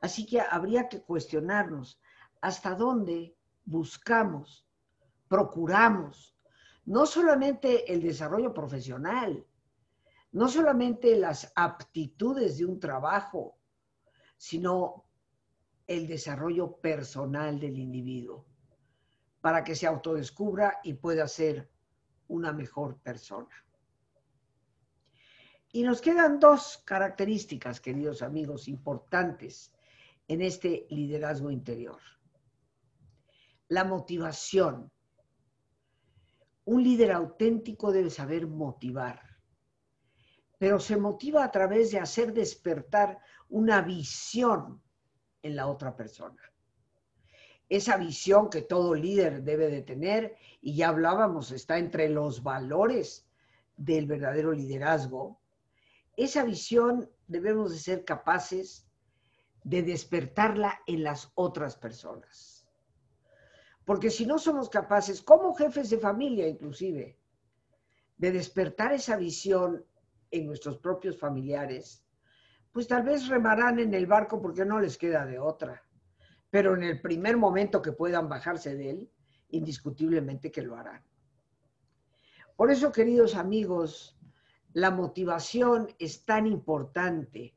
Así 0.00 0.26
que 0.26 0.40
habría 0.40 0.88
que 0.88 1.02
cuestionarnos 1.02 2.00
hasta 2.40 2.74
dónde 2.74 3.36
buscamos, 3.64 4.66
procuramos, 5.28 6.36
no 6.84 7.06
solamente 7.06 7.92
el 7.92 8.02
desarrollo 8.02 8.52
profesional, 8.54 9.46
no 10.32 10.48
solamente 10.48 11.16
las 11.16 11.52
aptitudes 11.54 12.58
de 12.58 12.66
un 12.66 12.78
trabajo, 12.78 13.58
sino 14.36 15.09
el 15.90 16.06
desarrollo 16.06 16.76
personal 16.76 17.58
del 17.58 17.76
individuo, 17.76 18.46
para 19.40 19.64
que 19.64 19.74
se 19.74 19.88
autodescubra 19.88 20.78
y 20.84 20.94
pueda 20.94 21.26
ser 21.26 21.68
una 22.28 22.52
mejor 22.52 23.00
persona. 23.00 23.50
Y 25.72 25.82
nos 25.82 26.00
quedan 26.00 26.38
dos 26.38 26.80
características, 26.84 27.80
queridos 27.80 28.22
amigos, 28.22 28.68
importantes 28.68 29.72
en 30.28 30.42
este 30.42 30.86
liderazgo 30.90 31.50
interior. 31.50 32.00
La 33.66 33.82
motivación. 33.82 34.92
Un 36.66 36.84
líder 36.84 37.10
auténtico 37.10 37.90
debe 37.90 38.10
saber 38.10 38.46
motivar, 38.46 39.20
pero 40.56 40.78
se 40.78 40.96
motiva 40.96 41.42
a 41.42 41.50
través 41.50 41.90
de 41.90 41.98
hacer 41.98 42.32
despertar 42.32 43.18
una 43.48 43.82
visión 43.82 44.80
en 45.42 45.56
la 45.56 45.66
otra 45.66 45.96
persona 45.96 46.40
esa 47.70 47.96
visión 47.96 48.50
que 48.50 48.62
todo 48.62 48.94
líder 48.94 49.44
debe 49.44 49.68
de 49.70 49.82
tener, 49.82 50.36
y 50.60 50.74
ya 50.74 50.88
hablábamos, 50.88 51.52
está 51.52 51.78
entre 51.78 52.08
los 52.08 52.42
valores 52.42 53.26
del 53.76 54.06
verdadero 54.06 54.52
liderazgo, 54.52 55.40
esa 56.16 56.44
visión 56.44 57.08
debemos 57.28 57.70
de 57.70 57.78
ser 57.78 58.04
capaces 58.04 58.86
de 59.62 59.82
despertarla 59.82 60.80
en 60.86 61.04
las 61.04 61.30
otras 61.36 61.76
personas. 61.76 62.66
Porque 63.84 64.10
si 64.10 64.26
no 64.26 64.38
somos 64.38 64.68
capaces, 64.68 65.22
como 65.22 65.54
jefes 65.54 65.90
de 65.90 65.98
familia 65.98 66.48
inclusive, 66.48 67.16
de 68.18 68.32
despertar 68.32 68.92
esa 68.92 69.16
visión 69.16 69.84
en 70.32 70.46
nuestros 70.46 70.76
propios 70.78 71.16
familiares, 71.16 72.04
pues 72.72 72.86
tal 72.86 73.02
vez 73.02 73.28
remarán 73.28 73.78
en 73.78 73.94
el 73.94 74.06
barco 74.06 74.40
porque 74.40 74.64
no 74.64 74.80
les 74.80 74.96
queda 74.96 75.26
de 75.26 75.38
otra 75.38 75.82
pero 76.50 76.74
en 76.74 76.82
el 76.82 77.00
primer 77.00 77.36
momento 77.36 77.80
que 77.80 77.92
puedan 77.92 78.28
bajarse 78.28 78.74
de 78.74 78.90
él, 78.90 79.10
indiscutiblemente 79.50 80.50
que 80.50 80.62
lo 80.62 80.76
harán. 80.76 81.02
Por 82.56 82.70
eso, 82.70 82.92
queridos 82.92 83.36
amigos, 83.36 84.18
la 84.72 84.90
motivación 84.90 85.88
es 85.98 86.24
tan 86.24 86.46
importante. 86.46 87.54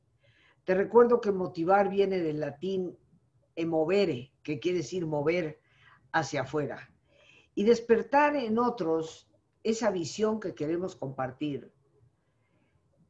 Te 0.63 0.75
recuerdo 0.75 1.19
que 1.19 1.31
motivar 1.31 1.89
viene 1.89 2.19
del 2.19 2.39
latín 2.39 2.97
emovere, 3.55 4.31
que 4.43 4.59
quiere 4.59 4.79
decir 4.79 5.05
mover 5.05 5.59
hacia 6.11 6.41
afuera, 6.41 6.89
y 7.55 7.63
despertar 7.63 8.35
en 8.35 8.59
otros 8.59 9.29
esa 9.63 9.91
visión 9.91 10.39
que 10.39 10.53
queremos 10.53 10.95
compartir 10.95 11.72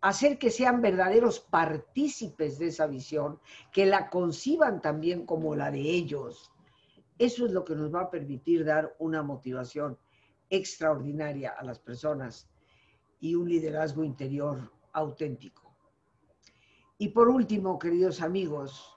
hacer 0.03 0.37
que 0.37 0.51
sean 0.51 0.81
verdaderos 0.81 1.39
partícipes 1.39 2.59
de 2.59 2.67
esa 2.67 2.87
visión, 2.87 3.39
que 3.71 3.85
la 3.85 4.09
conciban 4.09 4.81
también 4.81 5.25
como 5.25 5.55
la 5.55 5.71
de 5.71 5.79
ellos. 5.79 6.51
Eso 7.17 7.45
es 7.45 7.53
lo 7.53 7.63
que 7.63 7.73
nos 7.73 7.95
va 7.95 8.01
a 8.01 8.11
permitir 8.11 8.65
dar 8.65 8.97
una 8.99 9.23
motivación 9.23 9.97
extraordinaria 10.49 11.51
a 11.51 11.63
las 11.63 11.79
personas 11.79 12.49
y 13.21 13.35
un 13.35 13.47
liderazgo 13.47 14.03
interior 14.03 14.73
auténtico. 14.91 15.73
Y 16.97 17.07
por 17.07 17.29
último, 17.29 17.79
queridos 17.79 18.21
amigos, 18.21 18.93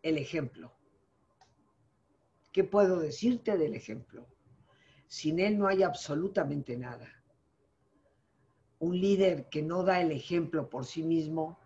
el 0.00 0.16
ejemplo. 0.16 0.72
¿Qué 2.52 2.62
puedo 2.62 3.00
decirte 3.00 3.58
del 3.58 3.74
ejemplo? 3.74 4.28
Sin 5.08 5.40
él 5.40 5.58
no 5.58 5.66
hay 5.66 5.82
absolutamente 5.82 6.76
nada 6.76 7.15
un 8.78 9.00
líder 9.00 9.48
que 9.48 9.62
no 9.62 9.82
da 9.82 10.00
el 10.00 10.12
ejemplo 10.12 10.68
por 10.68 10.84
sí 10.84 11.02
mismo 11.02 11.58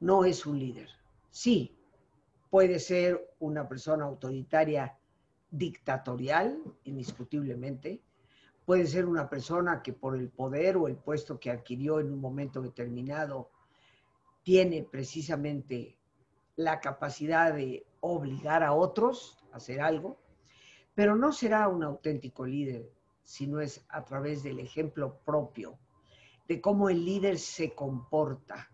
no 0.00 0.24
es 0.24 0.46
un 0.46 0.58
líder. 0.58 0.88
Sí, 1.30 1.76
puede 2.50 2.78
ser 2.78 3.34
una 3.38 3.68
persona 3.68 4.04
autoritaria 4.04 4.96
dictatorial, 5.50 6.62
indiscutiblemente. 6.84 8.00
Puede 8.64 8.86
ser 8.86 9.06
una 9.06 9.28
persona 9.28 9.82
que 9.82 9.92
por 9.92 10.16
el 10.16 10.28
poder 10.28 10.76
o 10.76 10.88
el 10.88 10.96
puesto 10.96 11.38
que 11.40 11.50
adquirió 11.50 12.00
en 12.00 12.12
un 12.12 12.20
momento 12.20 12.60
determinado 12.60 13.50
tiene 14.42 14.82
precisamente 14.82 15.96
la 16.56 16.80
capacidad 16.80 17.54
de 17.54 17.86
obligar 18.00 18.62
a 18.62 18.72
otros 18.72 19.38
a 19.52 19.56
hacer 19.56 19.80
algo, 19.80 20.18
pero 20.94 21.16
no 21.16 21.32
será 21.32 21.68
un 21.68 21.82
auténtico 21.84 22.44
líder 22.44 22.90
si 23.28 23.46
no 23.46 23.60
es 23.60 23.84
a 23.90 24.02
través 24.06 24.42
del 24.42 24.58
ejemplo 24.58 25.20
propio, 25.22 25.78
de 26.48 26.62
cómo 26.62 26.88
el 26.88 27.04
líder 27.04 27.38
se 27.38 27.74
comporta. 27.74 28.70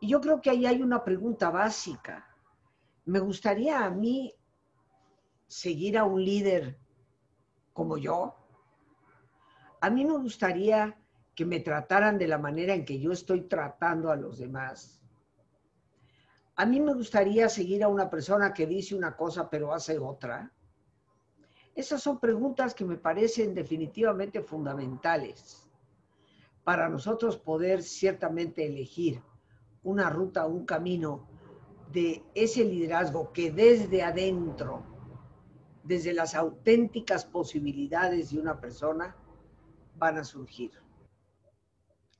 Y 0.00 0.08
yo 0.08 0.20
creo 0.20 0.40
que 0.40 0.50
ahí 0.50 0.66
hay 0.66 0.82
una 0.82 1.04
pregunta 1.04 1.50
básica. 1.50 2.26
Me 3.04 3.20
gustaría 3.20 3.84
a 3.84 3.90
mí 3.90 4.34
seguir 5.46 5.98
a 5.98 6.04
un 6.04 6.24
líder 6.24 6.80
como 7.72 7.96
yo. 7.96 8.34
A 9.80 9.88
mí 9.88 10.04
me 10.04 10.18
gustaría 10.18 10.98
que 11.36 11.44
me 11.44 11.60
trataran 11.60 12.18
de 12.18 12.26
la 12.26 12.38
manera 12.38 12.74
en 12.74 12.84
que 12.84 12.98
yo 12.98 13.12
estoy 13.12 13.42
tratando 13.42 14.10
a 14.10 14.16
los 14.16 14.38
demás. 14.38 15.00
A 16.56 16.66
mí 16.66 16.80
me 16.80 16.92
gustaría 16.92 17.48
seguir 17.48 17.84
a 17.84 17.88
una 17.88 18.10
persona 18.10 18.52
que 18.52 18.66
dice 18.66 18.96
una 18.96 19.16
cosa 19.16 19.48
pero 19.48 19.72
hace 19.72 19.96
otra. 19.96 20.52
Esas 21.80 22.02
son 22.02 22.20
preguntas 22.20 22.74
que 22.74 22.84
me 22.84 22.98
parecen 22.98 23.54
definitivamente 23.54 24.42
fundamentales 24.42 25.66
para 26.62 26.90
nosotros 26.90 27.38
poder 27.38 27.82
ciertamente 27.82 28.66
elegir 28.66 29.22
una 29.82 30.10
ruta, 30.10 30.46
un 30.46 30.66
camino 30.66 31.26
de 31.90 32.22
ese 32.34 32.64
liderazgo 32.66 33.32
que 33.32 33.50
desde 33.50 34.02
adentro, 34.02 34.84
desde 35.82 36.12
las 36.12 36.34
auténticas 36.34 37.24
posibilidades 37.24 38.30
de 38.30 38.40
una 38.40 38.60
persona, 38.60 39.16
van 39.96 40.18
a 40.18 40.24
surgir. 40.24 40.72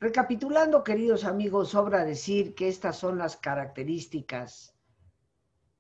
Recapitulando, 0.01 0.83
queridos 0.83 1.27
amigos, 1.27 1.69
sobra 1.69 2.07
decir 2.07 2.55
que 2.55 2.69
estas 2.69 2.97
son 2.97 3.19
las 3.19 3.37
características 3.37 4.75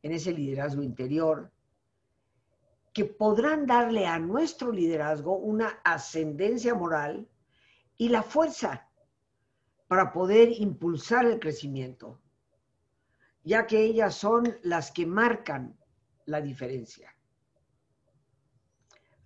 en 0.02 0.12
ese 0.12 0.32
liderazgo 0.32 0.82
interior 0.82 1.50
que 2.92 3.04
podrán 3.04 3.66
darle 3.66 4.06
a 4.06 4.18
nuestro 4.18 4.72
liderazgo 4.72 5.36
una 5.36 5.80
ascendencia 5.84 6.74
moral 6.74 7.28
y 7.96 8.08
la 8.08 8.22
fuerza 8.22 8.88
para 9.86 10.12
poder 10.12 10.50
impulsar 10.52 11.26
el 11.26 11.38
crecimiento, 11.38 12.20
ya 13.42 13.66
que 13.66 13.82
ellas 13.82 14.14
son 14.14 14.58
las 14.62 14.90
que 14.90 15.06
marcan 15.06 15.76
la 16.26 16.40
diferencia. 16.40 17.14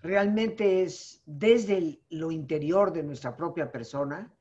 Realmente 0.02 0.82
es 0.82 1.22
desde 1.24 2.00
lo 2.10 2.30
interior 2.30 2.92
de 2.92 3.02
nuestra 3.02 3.36
propia 3.36 3.72
persona 3.72 4.34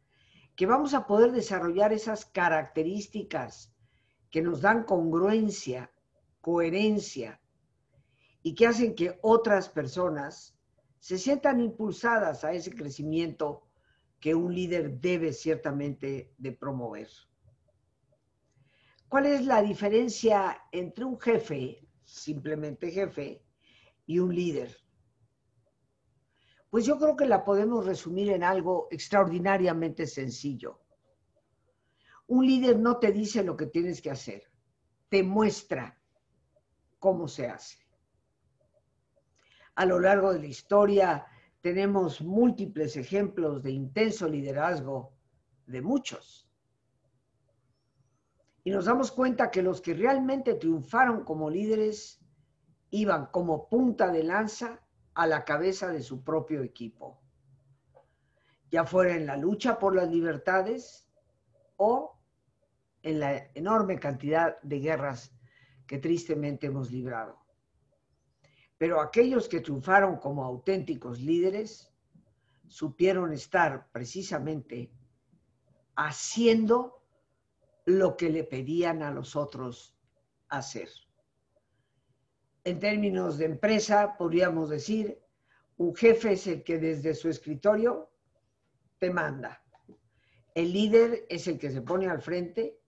que 0.56 0.66
vamos 0.66 0.94
a 0.94 1.08
poder 1.08 1.32
desarrollar 1.32 1.94
esas 1.94 2.26
características 2.26 3.74
que 4.30 4.42
nos 4.42 4.62
dan 4.62 4.84
congruencia, 4.84 5.92
coherencia, 6.42 7.40
y 8.44 8.54
que 8.54 8.68
hacen 8.68 8.94
que 8.94 9.18
otras 9.22 9.70
personas 9.70 10.56
se 11.00 11.18
sientan 11.18 11.62
impulsadas 11.62 12.44
a 12.44 12.52
ese 12.52 12.72
crecimiento 12.72 13.64
que 14.20 14.36
un 14.36 14.54
líder 14.54 15.00
debe 15.00 15.32
ciertamente 15.34 16.34
de 16.38 16.52
promover. 16.52 17.08
¿Cuál 19.08 19.28
es 19.28 19.46
la 19.46 19.62
diferencia 19.62 20.62
entre 20.72 21.06
un 21.06 21.20
jefe, 21.20 21.88
simplemente 22.04 22.92
jefe, 22.92 23.44
y 24.06 24.20
un 24.20 24.36
líder? 24.36 24.76
Pues 26.70 26.86
yo 26.86 26.98
creo 26.98 27.16
que 27.16 27.26
la 27.26 27.46
podemos 27.46 27.86
resumir 27.86 28.32
en 28.32 28.44
algo 28.44 28.88
extraordinariamente 28.92 30.08
sencillo. 30.08 30.82
Un 32.28 32.46
líder 32.46 32.80
no 32.80 32.98
te 32.98 33.12
dice 33.12 33.44
lo 33.44 33.56
que 33.56 33.68
tienes 33.68 34.02
que 34.02 34.10
hacer, 34.10 34.50
te 35.10 35.22
muestra 35.22 36.02
cómo 37.00 37.28
se 37.28 37.48
hace 37.48 37.83
a 39.76 39.86
lo 39.86 40.00
largo 40.00 40.34
de 40.34 40.40
la 40.40 40.48
historia 40.48 41.26
tenemos 41.62 42.22
múltiples 42.22 42.98
ejemplos 42.98 43.64
de 43.64 43.72
intenso 43.72 44.28
liderazgo 44.28 45.14
de 45.66 45.82
muchos. 45.82 46.50
Y 48.64 48.72
nos 48.72 48.86
damos 48.86 49.12
cuenta 49.12 49.52
que 49.52 49.62
los 49.62 49.82
que 49.82 49.94
realmente 49.94 50.56
triunfaron 50.56 51.24
como 51.24 51.50
líderes 51.50 52.22
iban 52.92 53.28
como 53.28 53.68
punta 53.70 54.12
de 54.12 54.24
lanza 54.24 54.82
a 55.14 55.28
la 55.28 55.44
cabeza 55.44 55.90
de 55.90 56.02
su 56.02 56.24
propio 56.24 56.64
equipo, 56.64 57.22
ya 58.72 58.86
fuera 58.86 59.16
en 59.16 59.26
la 59.26 59.38
lucha 59.38 59.80
por 59.80 59.96
las 59.96 60.10
libertades 60.10 61.08
o 61.78 62.20
en 63.04 63.20
la 63.20 63.52
enorme 63.54 64.00
cantidad 64.00 64.62
de 64.62 64.80
guerras 64.80 65.36
que 65.88 65.98
tristemente 65.98 66.68
hemos 66.68 66.92
librado. 66.92 67.43
Pero 68.78 69.00
aquellos 69.00 69.48
que 69.48 69.62
triunfaron 69.62 70.18
como 70.18 70.44
auténticos 70.44 71.20
líderes 71.20 71.94
supieron 72.68 73.34
estar 73.34 73.90
precisamente 73.92 74.92
haciendo 75.96 77.04
lo 77.86 78.18
que 78.18 78.30
le 78.30 78.44
pedían 78.44 79.04
a 79.04 79.12
los 79.12 79.36
otros 79.36 79.96
hacer. 80.50 80.90
En 82.64 82.80
términos 82.80 83.38
de 83.38 83.46
empresa, 83.46 84.16
podríamos 84.18 84.70
decir, 84.70 85.22
un 85.78 85.96
jefe 85.96 86.34
es 86.34 86.48
el 86.48 86.64
que 86.64 86.78
desde 86.78 87.14
su 87.14 87.30
escritorio 87.30 88.10
te 89.00 89.10
manda. 89.10 89.62
El 90.56 90.72
líder 90.72 91.26
es 91.30 91.48
el 91.48 91.58
que 91.58 91.72
se 91.72 91.82
pone 91.82 92.08
al 92.08 92.22
frente 92.22 92.80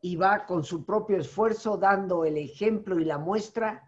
y 0.00 0.16
va 0.16 0.46
con 0.46 0.64
su 0.64 0.84
propio 0.84 1.18
esfuerzo 1.18 1.76
dando 1.76 2.24
el 2.24 2.38
ejemplo 2.38 2.98
y 2.98 3.04
la 3.04 3.18
muestra 3.18 3.87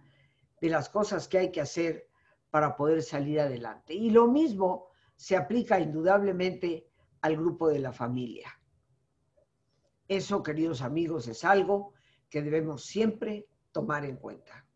de 0.60 0.68
las 0.68 0.88
cosas 0.88 1.28
que 1.28 1.38
hay 1.38 1.50
que 1.50 1.60
hacer 1.60 2.08
para 2.50 2.76
poder 2.76 3.02
salir 3.02 3.40
adelante. 3.40 3.94
Y 3.94 4.10
lo 4.10 4.26
mismo 4.26 4.88
se 5.16 5.36
aplica 5.36 5.78
indudablemente 5.80 6.88
al 7.20 7.36
grupo 7.36 7.68
de 7.68 7.78
la 7.78 7.92
familia. 7.92 8.58
Eso, 10.08 10.42
queridos 10.42 10.82
amigos, 10.82 11.28
es 11.28 11.44
algo 11.44 11.92
que 12.28 12.42
debemos 12.42 12.84
siempre 12.84 13.48
tomar 13.72 14.04
en 14.04 14.16
cuenta. 14.16 14.66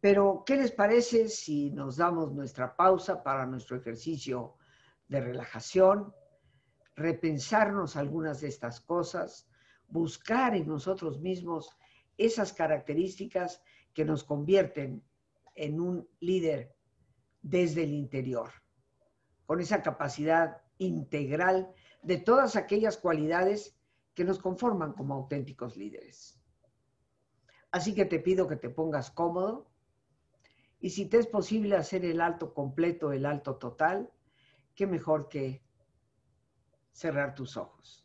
Pero, 0.00 0.42
¿qué 0.44 0.56
les 0.56 0.72
parece 0.72 1.28
si 1.28 1.70
nos 1.70 1.96
damos 1.96 2.32
nuestra 2.32 2.76
pausa 2.76 3.22
para 3.22 3.46
nuestro 3.46 3.76
ejercicio 3.76 4.56
de 5.08 5.20
relajación, 5.20 6.12
repensarnos 6.96 7.96
algunas 7.96 8.40
de 8.40 8.48
estas 8.48 8.80
cosas, 8.80 9.48
buscar 9.88 10.56
en 10.56 10.66
nosotros 10.66 11.20
mismos 11.20 11.70
esas 12.16 12.52
características 12.52 13.62
que 13.94 14.04
nos 14.04 14.24
convierten 14.24 15.02
en 15.54 15.80
un 15.80 16.08
líder 16.20 16.74
desde 17.42 17.84
el 17.84 17.92
interior, 17.92 18.50
con 19.46 19.60
esa 19.60 19.82
capacidad 19.82 20.62
integral 20.78 21.72
de 22.02 22.18
todas 22.18 22.56
aquellas 22.56 22.96
cualidades 22.96 23.76
que 24.14 24.24
nos 24.24 24.38
conforman 24.38 24.92
como 24.92 25.14
auténticos 25.14 25.76
líderes. 25.76 26.40
Así 27.70 27.94
que 27.94 28.04
te 28.04 28.18
pido 28.18 28.48
que 28.48 28.56
te 28.56 28.68
pongas 28.68 29.10
cómodo 29.10 29.70
y 30.78 30.90
si 30.90 31.06
te 31.06 31.18
es 31.18 31.26
posible 31.26 31.76
hacer 31.76 32.04
el 32.04 32.20
alto 32.20 32.52
completo, 32.52 33.12
el 33.12 33.24
alto 33.24 33.56
total, 33.56 34.10
qué 34.74 34.86
mejor 34.86 35.28
que 35.28 35.62
cerrar 36.92 37.34
tus 37.34 37.56
ojos. 37.56 38.01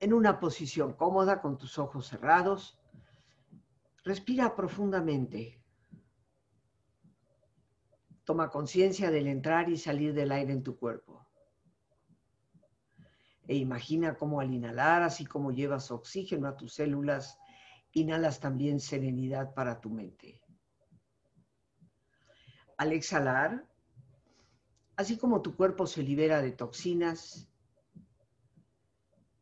En 0.00 0.12
una 0.12 0.38
posición 0.38 0.92
cómoda 0.92 1.40
con 1.40 1.58
tus 1.58 1.78
ojos 1.78 2.06
cerrados. 2.06 2.78
Respira 4.04 4.54
profundamente. 4.54 5.60
Toma 8.24 8.50
conciencia 8.50 9.10
del 9.10 9.26
entrar 9.26 9.68
y 9.68 9.76
salir 9.76 10.14
del 10.14 10.32
aire 10.32 10.52
en 10.52 10.62
tu 10.62 10.78
cuerpo. 10.78 11.26
E 13.46 13.56
imagina 13.56 14.14
cómo 14.14 14.40
al 14.40 14.52
inhalar, 14.52 15.02
así 15.02 15.24
como 15.24 15.52
llevas 15.52 15.90
oxígeno 15.90 16.46
a 16.46 16.56
tus 16.56 16.74
células, 16.74 17.38
inhalas 17.92 18.40
también 18.40 18.78
serenidad 18.78 19.54
para 19.54 19.80
tu 19.80 19.88
mente. 19.88 20.42
Al 22.76 22.92
exhalar, 22.92 23.66
así 24.96 25.16
como 25.16 25.40
tu 25.40 25.56
cuerpo 25.56 25.86
se 25.86 26.02
libera 26.02 26.42
de 26.42 26.52
toxinas, 26.52 27.48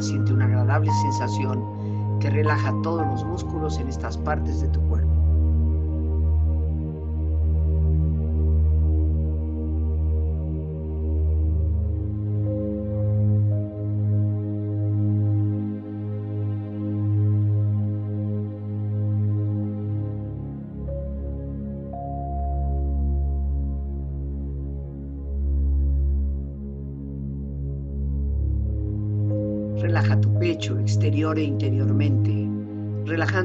Siente 0.00 0.32
una 0.32 0.44
agradable 0.44 0.90
sensación 1.02 2.18
que 2.20 2.30
relaja 2.30 2.72
todos 2.82 3.06
los 3.06 3.24
músculos 3.24 3.78
en 3.78 3.88
estas 3.88 4.16
partes 4.16 4.60
de 4.60 4.68
tu 4.68 4.80
cuerpo. 4.88 5.17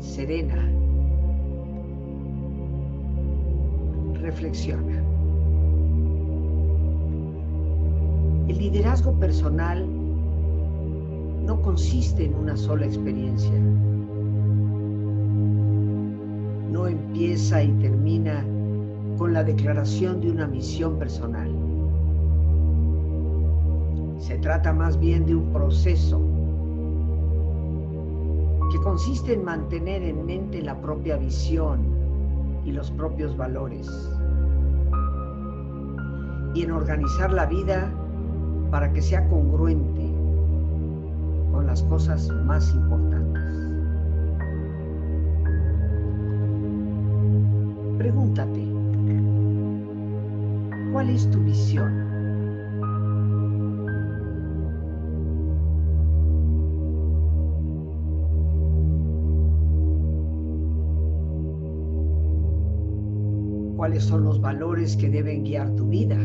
Serena, 0.00 0.56
reflexiona. 4.14 5.02
El 8.48 8.58
liderazgo 8.58 9.12
personal 9.20 9.86
no 11.44 11.60
consiste 11.60 12.24
en 12.24 12.36
una 12.36 12.56
sola 12.56 12.86
experiencia. 12.86 13.52
No 16.72 16.86
empieza 16.86 17.62
y 17.62 17.72
termina 17.72 18.46
con 19.18 19.34
la 19.34 19.44
declaración 19.44 20.22
de 20.22 20.30
una 20.30 20.46
misión 20.46 20.98
personal. 20.98 21.50
Se 24.18 24.38
trata 24.38 24.72
más 24.72 24.98
bien 24.98 25.26
de 25.26 25.34
un 25.34 25.52
proceso 25.52 26.37
consiste 28.98 29.32
en 29.32 29.44
mantener 29.44 30.02
en 30.02 30.26
mente 30.26 30.60
la 30.60 30.76
propia 30.80 31.16
visión 31.16 31.86
y 32.64 32.72
los 32.72 32.90
propios 32.90 33.36
valores 33.36 33.88
y 36.52 36.64
en 36.64 36.72
organizar 36.72 37.32
la 37.32 37.46
vida 37.46 37.92
para 38.72 38.92
que 38.92 39.00
sea 39.00 39.24
congruente 39.28 40.02
con 41.52 41.64
las 41.64 41.80
cosas 41.84 42.28
más 42.44 42.74
importantes. 42.74 43.44
Pregúntate, 47.98 48.66
¿cuál 50.90 51.10
es 51.10 51.30
tu 51.30 51.38
visión? 51.44 52.17
Cuáles 63.88 64.04
son 64.04 64.24
los 64.24 64.38
valores 64.38 64.98
que 64.98 65.08
deben 65.08 65.44
guiar 65.44 65.74
tu 65.74 65.86
vida. 65.86 66.18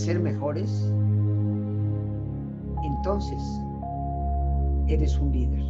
Ser 0.00 0.18
mejores, 0.18 0.90
entonces 2.82 3.42
eres 4.88 5.18
un 5.18 5.30
líder. 5.30 5.69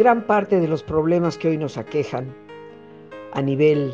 Gran 0.00 0.22
parte 0.26 0.58
de 0.60 0.66
los 0.66 0.82
problemas 0.82 1.36
que 1.36 1.48
hoy 1.48 1.58
nos 1.58 1.76
aquejan 1.76 2.34
a 3.34 3.42
nivel 3.42 3.92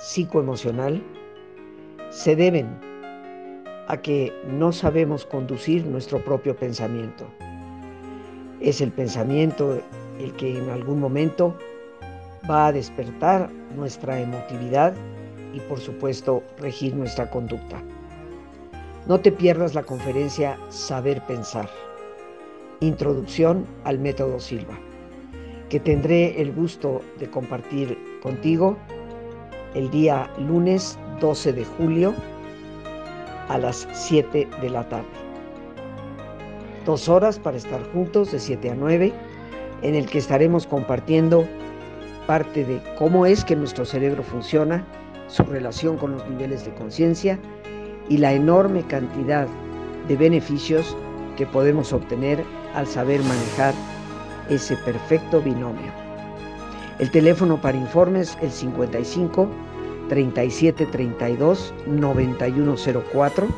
psicoemocional 0.00 1.00
se 2.10 2.34
deben 2.34 2.66
a 3.86 3.96
que 3.96 4.32
no 4.48 4.72
sabemos 4.72 5.24
conducir 5.24 5.86
nuestro 5.86 6.18
propio 6.18 6.56
pensamiento. 6.56 7.24
Es 8.58 8.80
el 8.80 8.90
pensamiento 8.90 9.80
el 10.18 10.32
que 10.32 10.58
en 10.58 10.70
algún 10.70 10.98
momento 10.98 11.56
va 12.50 12.66
a 12.66 12.72
despertar 12.72 13.48
nuestra 13.76 14.18
emotividad 14.18 14.92
y 15.52 15.60
por 15.60 15.78
supuesto 15.78 16.42
regir 16.58 16.96
nuestra 16.96 17.30
conducta. 17.30 17.80
No 19.06 19.20
te 19.20 19.30
pierdas 19.30 19.76
la 19.76 19.84
conferencia 19.84 20.58
Saber 20.68 21.22
Pensar, 21.28 21.70
Introducción 22.80 23.64
al 23.84 24.00
Método 24.00 24.40
Silva, 24.40 24.76
que 25.74 25.80
tendré 25.80 26.40
el 26.40 26.52
gusto 26.52 27.00
de 27.18 27.28
compartir 27.28 27.98
contigo 28.22 28.76
el 29.74 29.90
día 29.90 30.30
lunes 30.38 30.96
12 31.20 31.52
de 31.52 31.64
julio 31.64 32.14
a 33.48 33.58
las 33.58 33.88
7 33.92 34.46
de 34.62 34.70
la 34.70 34.88
tarde. 34.88 35.08
Dos 36.86 37.08
horas 37.08 37.40
para 37.40 37.56
estar 37.56 37.82
juntos 37.90 38.30
de 38.30 38.38
7 38.38 38.70
a 38.70 38.76
9, 38.76 39.12
en 39.82 39.96
el 39.96 40.06
que 40.06 40.18
estaremos 40.18 40.64
compartiendo 40.64 41.44
parte 42.28 42.64
de 42.64 42.80
cómo 42.96 43.26
es 43.26 43.44
que 43.44 43.56
nuestro 43.56 43.84
cerebro 43.84 44.22
funciona, 44.22 44.86
su 45.26 45.42
relación 45.42 45.96
con 45.96 46.12
los 46.12 46.24
niveles 46.28 46.64
de 46.64 46.72
conciencia 46.74 47.36
y 48.08 48.18
la 48.18 48.32
enorme 48.32 48.84
cantidad 48.84 49.48
de 50.06 50.16
beneficios 50.16 50.96
que 51.36 51.46
podemos 51.46 51.92
obtener 51.92 52.44
al 52.76 52.86
saber 52.86 53.20
manejar 53.24 53.74
ese 54.48 54.76
perfecto 54.76 55.40
binomio. 55.40 55.92
El 56.98 57.10
teléfono 57.10 57.60
para 57.60 57.76
informes 57.76 58.38
el 58.40 58.50
55 58.50 59.48
37 60.08 60.86
32 60.86 61.74
9104, 61.86 63.48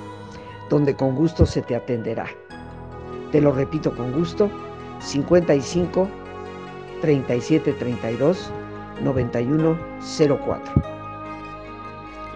donde 0.70 0.94
con 0.94 1.14
gusto 1.14 1.44
se 1.44 1.62
te 1.62 1.76
atenderá. 1.76 2.26
Te 3.32 3.40
lo 3.40 3.52
repito 3.52 3.94
con 3.94 4.12
gusto, 4.12 4.50
55 5.00 6.08
37 7.02 7.72
32 7.72 8.50
9104. 9.02 10.72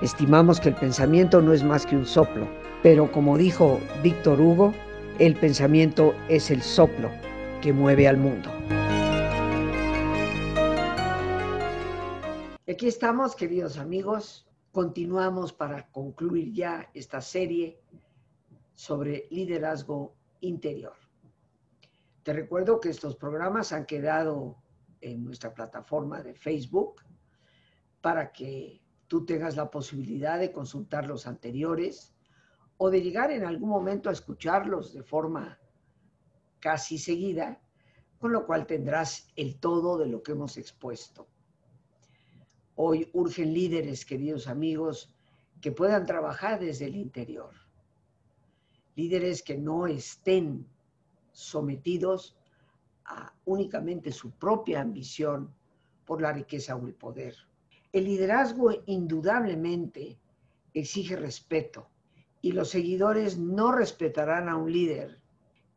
Estimamos 0.03 0.61
que 0.61 0.71
el 0.71 0.75
pensamiento 0.75 1.41
no 1.41 1.53
es 1.53 1.63
más 1.63 1.87
que 1.87 1.97
un 1.97 2.07
soplo, 2.07 2.47
pero 2.83 3.11
como 3.13 3.39
dijo 3.39 3.79
Víctor 4.03 4.41
Hugo, 4.41 4.75
el 5.19 5.35
pensamiento 5.35 6.15
es 6.29 6.51
el 6.51 6.63
soplo 6.63 7.11
que 7.61 7.73
mueve 7.73 8.09
al 8.09 8.17
mundo. 8.17 8.51
Aquí 12.67 12.87
estamos, 12.87 13.37
queridos 13.37 13.77
amigos. 13.77 14.49
Continuamos 14.73 15.53
para 15.53 15.91
concluir 15.91 16.53
ya 16.53 16.89
esta 16.95 17.21
serie 17.21 17.81
sobre 18.75 19.27
liderazgo 19.31 20.15
interior. 20.41 20.95
Te 22.23 22.33
recuerdo 22.33 22.81
que 22.81 22.89
estos 22.89 23.17
programas 23.17 23.73
han 23.73 23.85
quedado 23.85 24.57
en 25.01 25.25
nuestra 25.25 25.53
plataforma 25.53 26.23
de 26.23 26.35
Facebook 26.35 27.03
para 28.01 28.33
que 28.33 28.81
tú 29.07 29.27
tengas 29.27 29.57
la 29.57 29.71
posibilidad 29.71 30.39
de 30.39 30.53
consultar 30.53 31.07
los 31.07 31.27
anteriores 31.27 32.15
o 32.77 32.89
de 32.89 33.03
llegar 33.03 33.31
en 33.33 33.45
algún 33.45 33.69
momento 33.69 34.09
a 34.09 34.13
escucharlos 34.13 34.95
de 34.95 35.03
forma 35.03 35.60
casi 36.61 36.99
seguida 36.99 37.61
con 38.21 38.33
lo 38.33 38.47
cual 38.47 38.67
tendrás 38.67 39.29
el 39.35 39.57
todo 39.57 39.97
de 39.97 40.07
lo 40.07 40.23
que 40.23 40.33
hemos 40.33 40.59
expuesto. 40.59 41.27
Hoy 42.77 43.09
urgen 43.15 43.55
líderes, 43.55 44.05
queridos 44.05 44.47
amigos, 44.47 45.15
que 45.61 45.73
puedan 45.73 46.05
trabajar 46.05 46.61
desde 46.61 46.87
el 46.87 46.97
interior. 46.97 47.55
Líderes 48.95 49.43
que 49.43 49.57
no 49.57 49.87
estén 49.87 50.67
sometidos 51.33 52.37
a 53.07 53.33
su 54.13 54.31
propia 54.33 54.83
ambición 54.83 55.53
por 56.05 56.21
la 56.21 56.33
riqueza 56.33 56.77
o 56.77 56.87
el 56.87 56.95
poder. 56.95 57.35
El 57.93 58.05
liderazgo 58.05 58.71
indudablemente 58.87 60.19
exige 60.75 61.17
respeto 61.17 61.89
y 62.43 62.53
los 62.53 62.71
seguidores 62.71 63.39
no 63.39 63.73
respetarán 63.73 64.49
a 64.49 64.57
un 64.57 64.71
líder 64.71 65.20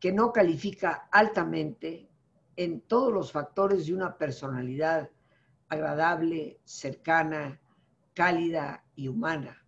que 0.04 0.12
no 0.12 0.34
califica 0.34 1.08
altamente 1.10 2.10
en 2.56 2.82
todos 2.82 3.10
los 3.10 3.32
factores 3.32 3.86
de 3.86 3.94
una 3.94 4.18
personalidad 4.18 5.08
agradable, 5.70 6.60
cercana, 6.62 7.58
cálida 8.12 8.84
y 8.96 9.08
humana. 9.08 9.64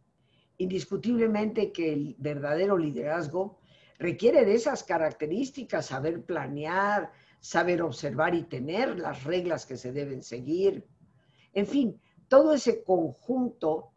Indiscutiblemente 0.59 1.73
que 1.73 1.91
el 1.91 2.17
verdadero 2.19 2.77
liderazgo 2.77 3.61
requiere 3.99 4.45
de 4.45 4.57
esas 4.57 4.85
características, 4.85 5.87
saber 5.87 6.23
planear, 6.23 7.13
saber 7.41 7.81
observar 7.81 8.35
y 8.35 8.43
tener 8.43 8.99
las 8.99 9.25
reglas 9.25 9.65
que 9.65 9.79
se 9.79 9.91
deben 9.91 10.23
seguir. 10.23 10.87
En 11.55 11.67
fin, 11.67 11.99
todo 12.29 12.53
ese 12.53 12.85
conjunto 12.85 13.93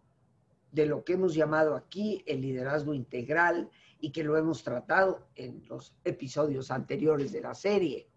de 0.72 0.86
lo 0.86 1.04
que 1.04 1.16
hemos 1.16 1.34
llamado 1.34 1.76
aquí 1.76 2.24
el 2.26 2.40
liderazgo 2.40 2.94
integral 2.94 3.70
y 4.00 4.12
que 4.12 4.24
lo 4.24 4.38
hemos 4.38 4.64
tratado 4.64 5.28
en 5.36 5.64
los 5.68 5.96
episodios 6.04 6.72
anteriores 6.72 7.32
de 7.32 7.42
la 7.42 7.54
serie. 7.54 8.10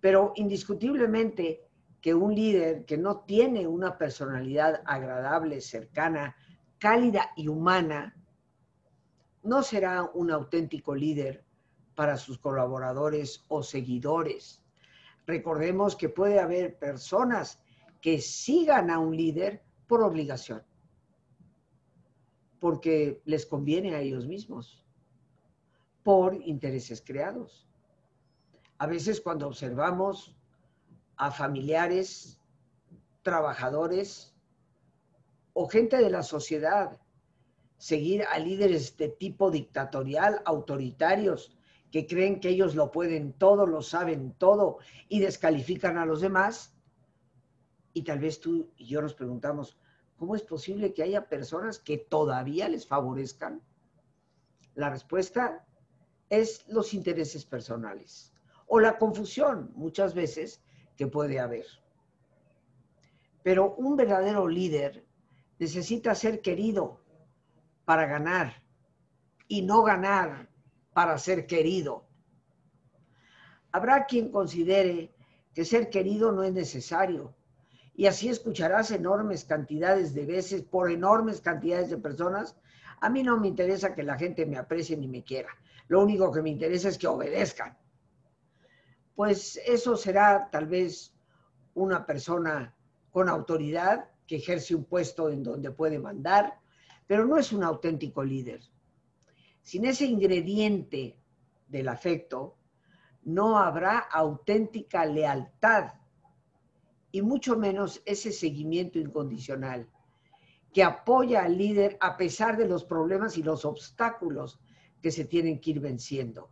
Pero 0.00 0.32
indiscutiblemente 0.36 1.68
que 2.00 2.14
un 2.14 2.34
líder 2.34 2.84
que 2.84 2.98
no 2.98 3.20
tiene 3.20 3.66
una 3.66 3.96
personalidad 3.96 4.82
agradable, 4.84 5.60
cercana, 5.60 6.36
cálida 6.78 7.30
y 7.36 7.48
humana, 7.48 8.16
no 9.44 9.62
será 9.62 10.02
un 10.14 10.30
auténtico 10.30 10.94
líder 10.94 11.44
para 11.94 12.16
sus 12.16 12.38
colaboradores 12.38 13.44
o 13.48 13.62
seguidores. 13.62 14.62
Recordemos 15.26 15.94
que 15.94 16.08
puede 16.08 16.40
haber 16.40 16.78
personas 16.78 17.60
que 18.00 18.20
sigan 18.20 18.90
a 18.90 18.98
un 18.98 19.16
líder 19.16 19.62
por 19.86 20.02
obligación, 20.02 20.62
porque 22.62 23.20
les 23.24 23.44
conviene 23.44 23.96
a 23.96 24.00
ellos 24.00 24.24
mismos, 24.24 24.84
por 26.04 26.32
intereses 26.46 27.02
creados. 27.04 27.66
A 28.78 28.86
veces 28.86 29.20
cuando 29.20 29.48
observamos 29.48 30.36
a 31.16 31.32
familiares, 31.32 32.38
trabajadores 33.22 34.32
o 35.54 35.68
gente 35.68 35.96
de 35.96 36.08
la 36.08 36.22
sociedad 36.22 37.00
seguir 37.78 38.22
a 38.30 38.38
líderes 38.38 38.96
de 38.96 39.08
tipo 39.08 39.50
dictatorial, 39.50 40.40
autoritarios, 40.44 41.58
que 41.90 42.06
creen 42.06 42.38
que 42.38 42.50
ellos 42.50 42.76
lo 42.76 42.92
pueden 42.92 43.32
todo, 43.32 43.66
lo 43.66 43.82
saben 43.82 44.34
todo 44.38 44.78
y 45.08 45.18
descalifican 45.18 45.98
a 45.98 46.06
los 46.06 46.20
demás. 46.20 46.76
Y 47.92 48.02
tal 48.02 48.20
vez 48.20 48.38
tú 48.38 48.70
y 48.76 48.86
yo 48.86 49.02
nos 49.02 49.14
preguntamos, 49.14 49.76
¿cómo 50.22 50.36
es 50.36 50.42
posible 50.42 50.94
que 50.94 51.02
haya 51.02 51.28
personas 51.28 51.80
que 51.80 51.98
todavía 51.98 52.68
les 52.68 52.86
favorezcan? 52.86 53.60
La 54.76 54.88
respuesta 54.88 55.66
es 56.28 56.64
los 56.68 56.94
intereses 56.94 57.44
personales 57.44 58.32
o 58.68 58.78
la 58.78 58.98
confusión 58.98 59.72
muchas 59.74 60.14
veces 60.14 60.62
que 60.96 61.08
puede 61.08 61.40
haber. 61.40 61.66
Pero 63.42 63.74
un 63.74 63.96
verdadero 63.96 64.46
líder 64.46 65.04
necesita 65.58 66.14
ser 66.14 66.40
querido 66.40 67.00
para 67.84 68.06
ganar 68.06 68.62
y 69.48 69.62
no 69.62 69.82
ganar 69.82 70.48
para 70.92 71.18
ser 71.18 71.48
querido. 71.48 72.06
Habrá 73.72 74.06
quien 74.06 74.30
considere 74.30 75.12
que 75.52 75.64
ser 75.64 75.90
querido 75.90 76.30
no 76.30 76.44
es 76.44 76.52
necesario 76.52 77.34
y 77.94 78.06
así 78.06 78.28
escucharás 78.28 78.90
enormes 78.90 79.44
cantidades 79.44 80.14
de 80.14 80.24
veces 80.24 80.62
por 80.62 80.90
enormes 80.90 81.40
cantidades 81.40 81.90
de 81.90 81.98
personas. 81.98 82.56
A 83.00 83.10
mí 83.10 83.22
no 83.22 83.38
me 83.38 83.48
interesa 83.48 83.94
que 83.94 84.02
la 84.02 84.18
gente 84.18 84.46
me 84.46 84.56
aprecie 84.56 84.96
ni 84.96 85.08
me 85.08 85.22
quiera. 85.22 85.50
Lo 85.88 86.02
único 86.02 86.32
que 86.32 86.42
me 86.42 86.50
interesa 86.50 86.88
es 86.88 86.96
que 86.96 87.06
obedezcan. 87.06 87.76
Pues 89.14 89.60
eso 89.66 89.96
será 89.96 90.48
tal 90.50 90.66
vez 90.66 91.14
una 91.74 92.06
persona 92.06 92.74
con 93.10 93.28
autoridad 93.28 94.08
que 94.26 94.36
ejerce 94.36 94.74
un 94.74 94.84
puesto 94.84 95.28
en 95.28 95.42
donde 95.42 95.70
puede 95.70 95.98
mandar, 95.98 96.58
pero 97.06 97.26
no 97.26 97.36
es 97.36 97.52
un 97.52 97.62
auténtico 97.62 98.24
líder. 98.24 98.60
Sin 99.60 99.84
ese 99.84 100.06
ingrediente 100.06 101.18
del 101.68 101.88
afecto, 101.88 102.56
no 103.24 103.58
habrá 103.58 103.98
auténtica 103.98 105.04
lealtad 105.04 105.92
y 107.12 107.22
mucho 107.22 107.56
menos 107.56 108.02
ese 108.06 108.32
seguimiento 108.32 108.98
incondicional 108.98 109.86
que 110.72 110.82
apoya 110.82 111.44
al 111.44 111.58
líder 111.58 111.98
a 112.00 112.16
pesar 112.16 112.56
de 112.56 112.66
los 112.66 112.84
problemas 112.84 113.36
y 113.36 113.42
los 113.42 113.66
obstáculos 113.66 114.58
que 115.02 115.10
se 115.10 115.26
tienen 115.26 115.60
que 115.60 115.72
ir 115.72 115.80
venciendo. 115.80 116.48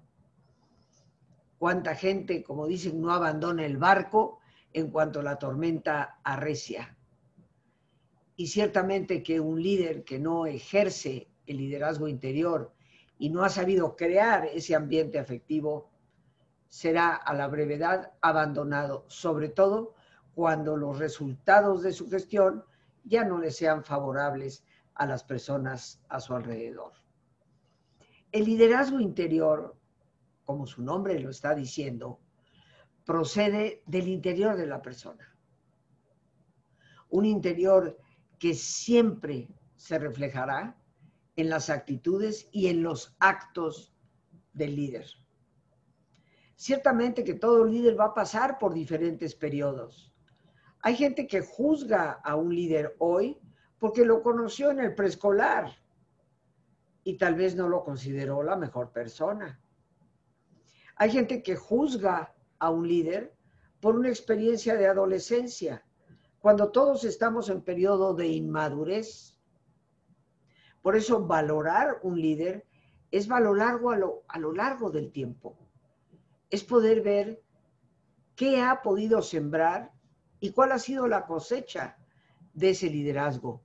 Cuánta 1.59 1.95
gente, 1.95 2.43
como 2.43 2.67
dicen, 2.67 3.01
no 3.01 3.13
abandona 3.13 3.65
el 3.65 3.79
barco 3.79 4.41
en 4.73 4.91
cuanto 4.91 5.23
la 5.23 5.39
tormenta 5.39 6.21
arrecia. 6.23 6.97
Y 8.37 8.49
ciertamente 8.49 9.23
que 9.23 9.41
un 9.41 9.63
líder 9.63 10.05
que 10.05 10.19
no 10.19 10.47
ejerce 10.47 11.29
el 11.47 11.57
liderazgo 11.57 12.09
interior 12.09 12.73
y 13.19 13.31
no 13.31 13.43
ha 13.43 13.49
sabido 13.49 13.97
crear 13.97 14.47
ese 14.47 14.75
ambiente 14.75 15.19
afectivo, 15.19 15.91
será 16.69 17.15
a 17.15 17.35
la 17.35 17.49
brevedad 17.49 18.13
abandonado, 18.21 19.05
sobre 19.09 19.49
todo 19.49 19.95
cuando 20.35 20.77
los 20.77 20.99
resultados 20.99 21.83
de 21.83 21.93
su 21.93 22.09
gestión 22.09 22.65
ya 23.05 23.25
no 23.25 23.39
le 23.39 23.51
sean 23.51 23.85
favorables 23.85 24.65
a 24.95 25.07
las 25.07 25.25
personas 25.25 26.01
a 26.09 26.21
su 26.21 26.35
alrededor. 26.35 26.93
El 28.33 28.45
liderazgo 28.45 29.01
interior, 29.01 29.77
como 30.45 30.67
su 30.67 30.83
nombre 30.83 31.19
lo 31.19 31.31
está 31.31 31.55
diciendo, 31.55 32.21
procede 33.05 33.83
del 33.87 34.09
interior 34.09 34.57
de 34.57 34.67
la 34.67 34.81
persona. 34.83 35.35
Un 37.09 37.25
interior 37.25 37.99
que 38.39 38.55
siempre 38.55 39.49
se 39.77 39.99
reflejará 39.99 40.77
en 41.37 41.49
las 41.49 41.71
actitudes 41.71 42.49
y 42.53 42.69
en 42.69 42.83
los 42.83 43.17
actos 43.19 43.93
del 44.53 44.77
líder. 44.77 45.07
Ciertamente 46.55 47.25
que 47.25 47.35
todo 47.35 47.65
líder 47.65 47.99
va 47.99 48.07
a 48.07 48.15
pasar 48.15 48.59
por 48.59 48.75
diferentes 48.75 49.35
periodos. 49.35 50.10
Hay 50.83 50.97
gente 50.97 51.27
que 51.27 51.41
juzga 51.41 52.13
a 52.25 52.37
un 52.37 52.55
líder 52.55 52.97
hoy 52.99 53.39
porque 53.79 54.05
lo 54.05 54.23
conoció 54.23 54.71
en 54.71 54.81
el 54.81 54.95
preescolar 54.95 55.73
y 57.05 57.17
tal 57.17 57.35
vez 57.35 57.55
no 57.55 57.69
lo 57.69 57.83
consideró 57.83 58.43
la 58.43 58.57
mejor 58.57 58.91
persona. 58.91 59.61
Hay 60.97 61.11
gente 61.11 61.43
que 61.43 61.57
juzga 61.57 62.35
a 62.59 62.71
un 62.71 62.87
líder 62.87 63.35
por 63.81 63.97
una 63.97 64.11
experiencia 64.11 64.77
de 64.77 64.87
adolescencia, 64.87 65.85
cuando 66.39 66.71
todos 66.71 67.05
estamos 67.05 67.49
en 67.49 67.63
periodo 67.63 68.15
de 68.15 68.29
inmadurez 68.29 69.41
por 70.83 70.97
eso 70.97 71.27
valorar 71.27 72.01
un 72.03 72.21
líder 72.21 72.67
es 73.11 73.29
valorarlo 73.29 73.91
a 73.91 73.97
lo, 73.97 74.23
a 74.29 74.39
lo 74.39 74.53
largo 74.53 74.91
del 74.91 75.13
tiempo. 75.13 75.59
Es 76.49 76.65
poder 76.65 77.03
ver 77.03 77.43
qué 78.35 78.61
ha 78.63 78.81
podido 78.83 79.21
sembrar 79.21 79.93
y 80.41 80.51
cuál 80.51 80.73
ha 80.73 80.79
sido 80.79 81.07
la 81.07 81.27
cosecha 81.27 81.97
de 82.55 82.71
ese 82.71 82.89
liderazgo 82.89 83.63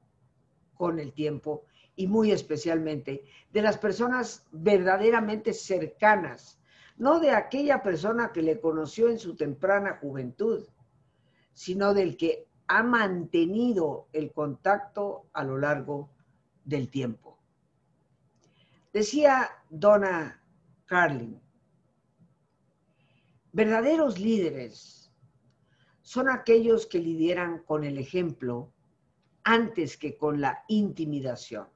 con 0.76 1.00
el 1.00 1.14
tiempo 1.14 1.64
y 1.96 2.08
muy 2.08 2.32
especialmente 2.32 3.24
de 3.52 3.62
las 3.62 3.78
personas 3.78 4.46
verdaderamente 4.52 5.54
cercanas, 5.54 6.60
no 6.98 7.20
de 7.20 7.32
aquella 7.32 7.82
persona 7.82 8.32
que 8.32 8.42
le 8.42 8.60
conoció 8.60 9.10
en 9.10 9.18
su 9.18 9.36
temprana 9.36 9.98
juventud, 10.02 10.68
sino 11.54 11.94
del 11.94 12.18
que 12.18 12.48
ha 12.68 12.84
mantenido 12.84 14.08
el 14.12 14.34
contacto 14.34 15.28
a 15.34 15.44
lo 15.44 15.58
largo 15.58 16.10
del 16.66 16.90
tiempo. 16.90 17.38
Decía 18.92 19.50
Donna 19.70 20.42
Carlin, 20.86 21.42
verdaderos 23.52 24.20
líderes 24.20 25.05
son 26.16 26.30
aquellos 26.30 26.86
que 26.86 27.00
lideran 27.00 27.64
con 27.64 27.84
el 27.84 27.98
ejemplo 27.98 28.72
antes 29.44 29.98
que 29.98 30.16
con 30.16 30.40
la 30.40 30.64
intimidación. 30.70 31.68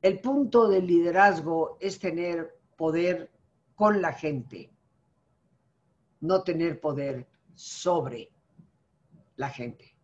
El 0.00 0.20
punto 0.20 0.68
del 0.68 0.86
liderazgo 0.86 1.76
es 1.80 1.98
tener 1.98 2.56
poder 2.76 3.32
con 3.74 4.00
la 4.00 4.12
gente, 4.12 4.70
no 6.20 6.44
tener 6.44 6.78
poder 6.78 7.26
sobre 7.54 8.30
la 9.34 9.50
gente. 9.50 9.96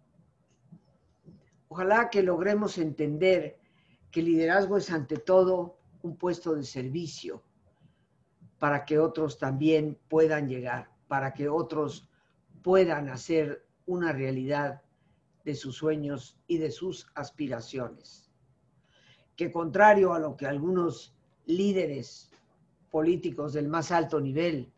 Ojalá 1.68 2.11
que 2.11 2.24
logremos 2.24 2.78
entender 2.78 3.61
que 4.11 4.18
el 4.18 4.26
liderazgo 4.26 4.76
es 4.76 4.90
ante 4.90 5.18
todo 5.18 5.78
un 6.03 6.16
puesto 6.16 6.57
de 6.57 6.64
servicio 6.64 7.44
para 8.59 8.84
que 8.84 8.98
otros 8.98 9.38
también 9.38 10.01
puedan 10.09 10.48
llegar, 10.48 10.90
para 11.07 11.32
que 11.32 11.48
otros 11.48 12.10
puedan 12.63 13.09
hacer 13.09 13.67
una 13.87 14.13
realidad 14.13 14.83
de 15.45 15.55
sus 15.55 15.77
sueños 15.77 16.39
y 16.47 16.59
de 16.59 16.71
sus 16.71 17.11
aspiraciones. 17.15 18.31
Que 19.37 19.51
contrario 19.51 20.13
a 20.13 20.19
lo 20.19 20.37
que 20.37 20.47
algunos 20.47 21.17
líderes 21.47 22.31
políticos 22.91 23.53
del 23.53 23.69
más 23.69 23.91
alto 23.91 24.21
nivel 24.21 24.73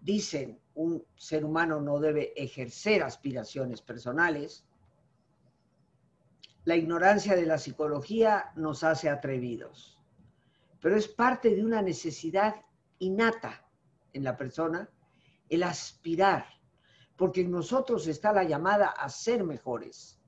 dicen, 0.00 0.60
un 0.74 1.04
ser 1.16 1.44
humano 1.44 1.80
no 1.80 1.98
debe 1.98 2.32
ejercer 2.36 3.02
aspiraciones 3.02 3.82
personales, 3.82 4.66
la 6.64 6.76
ignorancia 6.76 7.36
de 7.36 7.46
la 7.46 7.58
psicología 7.58 8.52
nos 8.54 8.84
hace 8.84 9.08
atrevidos, 9.08 9.98
pero 10.80 10.96
es 10.96 11.08
parte 11.08 11.54
de 11.54 11.64
una 11.64 11.82
necesidad 11.82 12.54
innata 12.98 13.66
en 14.12 14.24
la 14.24 14.36
persona 14.36 14.88
el 15.48 15.62
aspirar, 15.62 16.46
porque 17.20 17.42
en 17.42 17.50
nosotros 17.50 18.06
está 18.06 18.32
la 18.32 18.44
llamada 18.44 18.86
a 18.86 19.10
ser 19.10 19.44
mejores. 19.44 20.18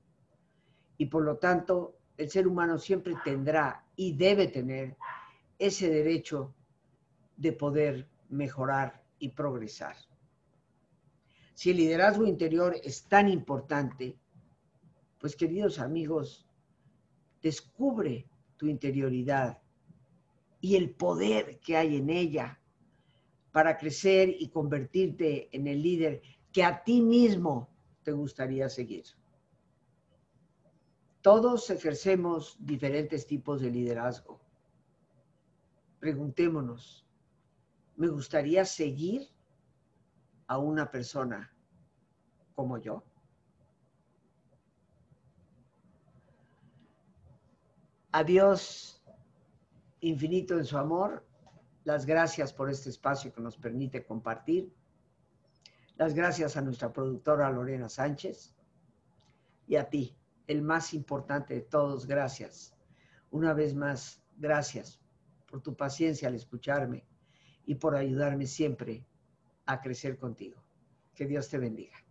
Y 0.95 1.07
por 1.07 1.23
lo 1.23 1.37
tanto, 1.37 1.97
el 2.17 2.29
ser 2.29 2.47
humano 2.47 2.77
siempre 2.77 3.15
tendrá 3.23 3.83
y 3.95 4.15
debe 4.15 4.47
tener 4.47 4.95
ese 5.57 5.89
derecho 5.89 6.53
de 7.35 7.51
poder 7.51 8.07
mejorar 8.29 9.01
y 9.17 9.29
progresar. 9.29 9.95
Si 11.55 11.71
el 11.71 11.77
liderazgo 11.77 12.27
interior 12.27 12.75
es 12.83 13.05
tan 13.05 13.27
importante, 13.27 14.15
pues 15.19 15.35
queridos 15.35 15.79
amigos, 15.79 16.47
descubre 17.41 18.29
tu 18.55 18.67
interioridad 18.67 19.59
y 20.61 20.75
el 20.75 20.91
poder 20.91 21.59
que 21.59 21.75
hay 21.75 21.95
en 21.95 22.11
ella 22.11 22.61
para 23.51 23.79
crecer 23.79 24.29
y 24.29 24.49
convertirte 24.49 25.49
en 25.57 25.65
el 25.65 25.81
líder 25.81 26.21
que 26.53 26.63
a 26.63 26.83
ti 26.83 27.01
mismo 27.01 27.67
te 28.03 28.11
gustaría 28.11 28.69
seguir. 28.69 29.05
Todos 31.21 31.69
ejercemos 31.69 32.55
diferentes 32.59 33.25
tipos 33.25 33.61
de 33.61 33.71
liderazgo. 33.71 34.39
Preguntémonos, 35.99 37.07
¿me 37.95 38.07
gustaría 38.07 38.65
seguir 38.65 39.29
a 40.47 40.57
una 40.57 40.91
persona 40.91 41.51
como 42.53 42.77
yo? 42.77 43.03
Adiós 48.11 49.01
infinito 50.01 50.57
en 50.57 50.65
su 50.65 50.77
amor. 50.77 51.25
Las 51.85 52.05
gracias 52.05 52.53
por 52.53 52.69
este 52.69 52.89
espacio 52.89 53.33
que 53.33 53.41
nos 53.41 53.57
permite 53.57 54.05
compartir. 54.05 54.71
Las 56.03 56.15
gracias 56.15 56.57
a 56.57 56.61
nuestra 56.61 56.91
productora 56.91 57.49
Lorena 57.49 57.87
Sánchez 57.87 58.53
y 59.67 59.77
a 59.77 59.89
ti, 59.89 60.17
el 60.47 60.61
más 60.61 60.93
importante 60.93 61.53
de 61.53 61.61
todos, 61.61 62.05
gracias. 62.07 62.75
Una 63.31 63.53
vez 63.53 63.73
más, 63.73 64.21
gracias 64.35 64.99
por 65.47 65.61
tu 65.61 65.77
paciencia 65.77 66.27
al 66.27 66.35
escucharme 66.35 67.05
y 67.65 67.75
por 67.75 67.95
ayudarme 67.95 68.47
siempre 68.47 69.07
a 69.65 69.79
crecer 69.79 70.17
contigo. 70.17 70.61
Que 71.15 71.25
Dios 71.25 71.47
te 71.47 71.57
bendiga. 71.57 72.02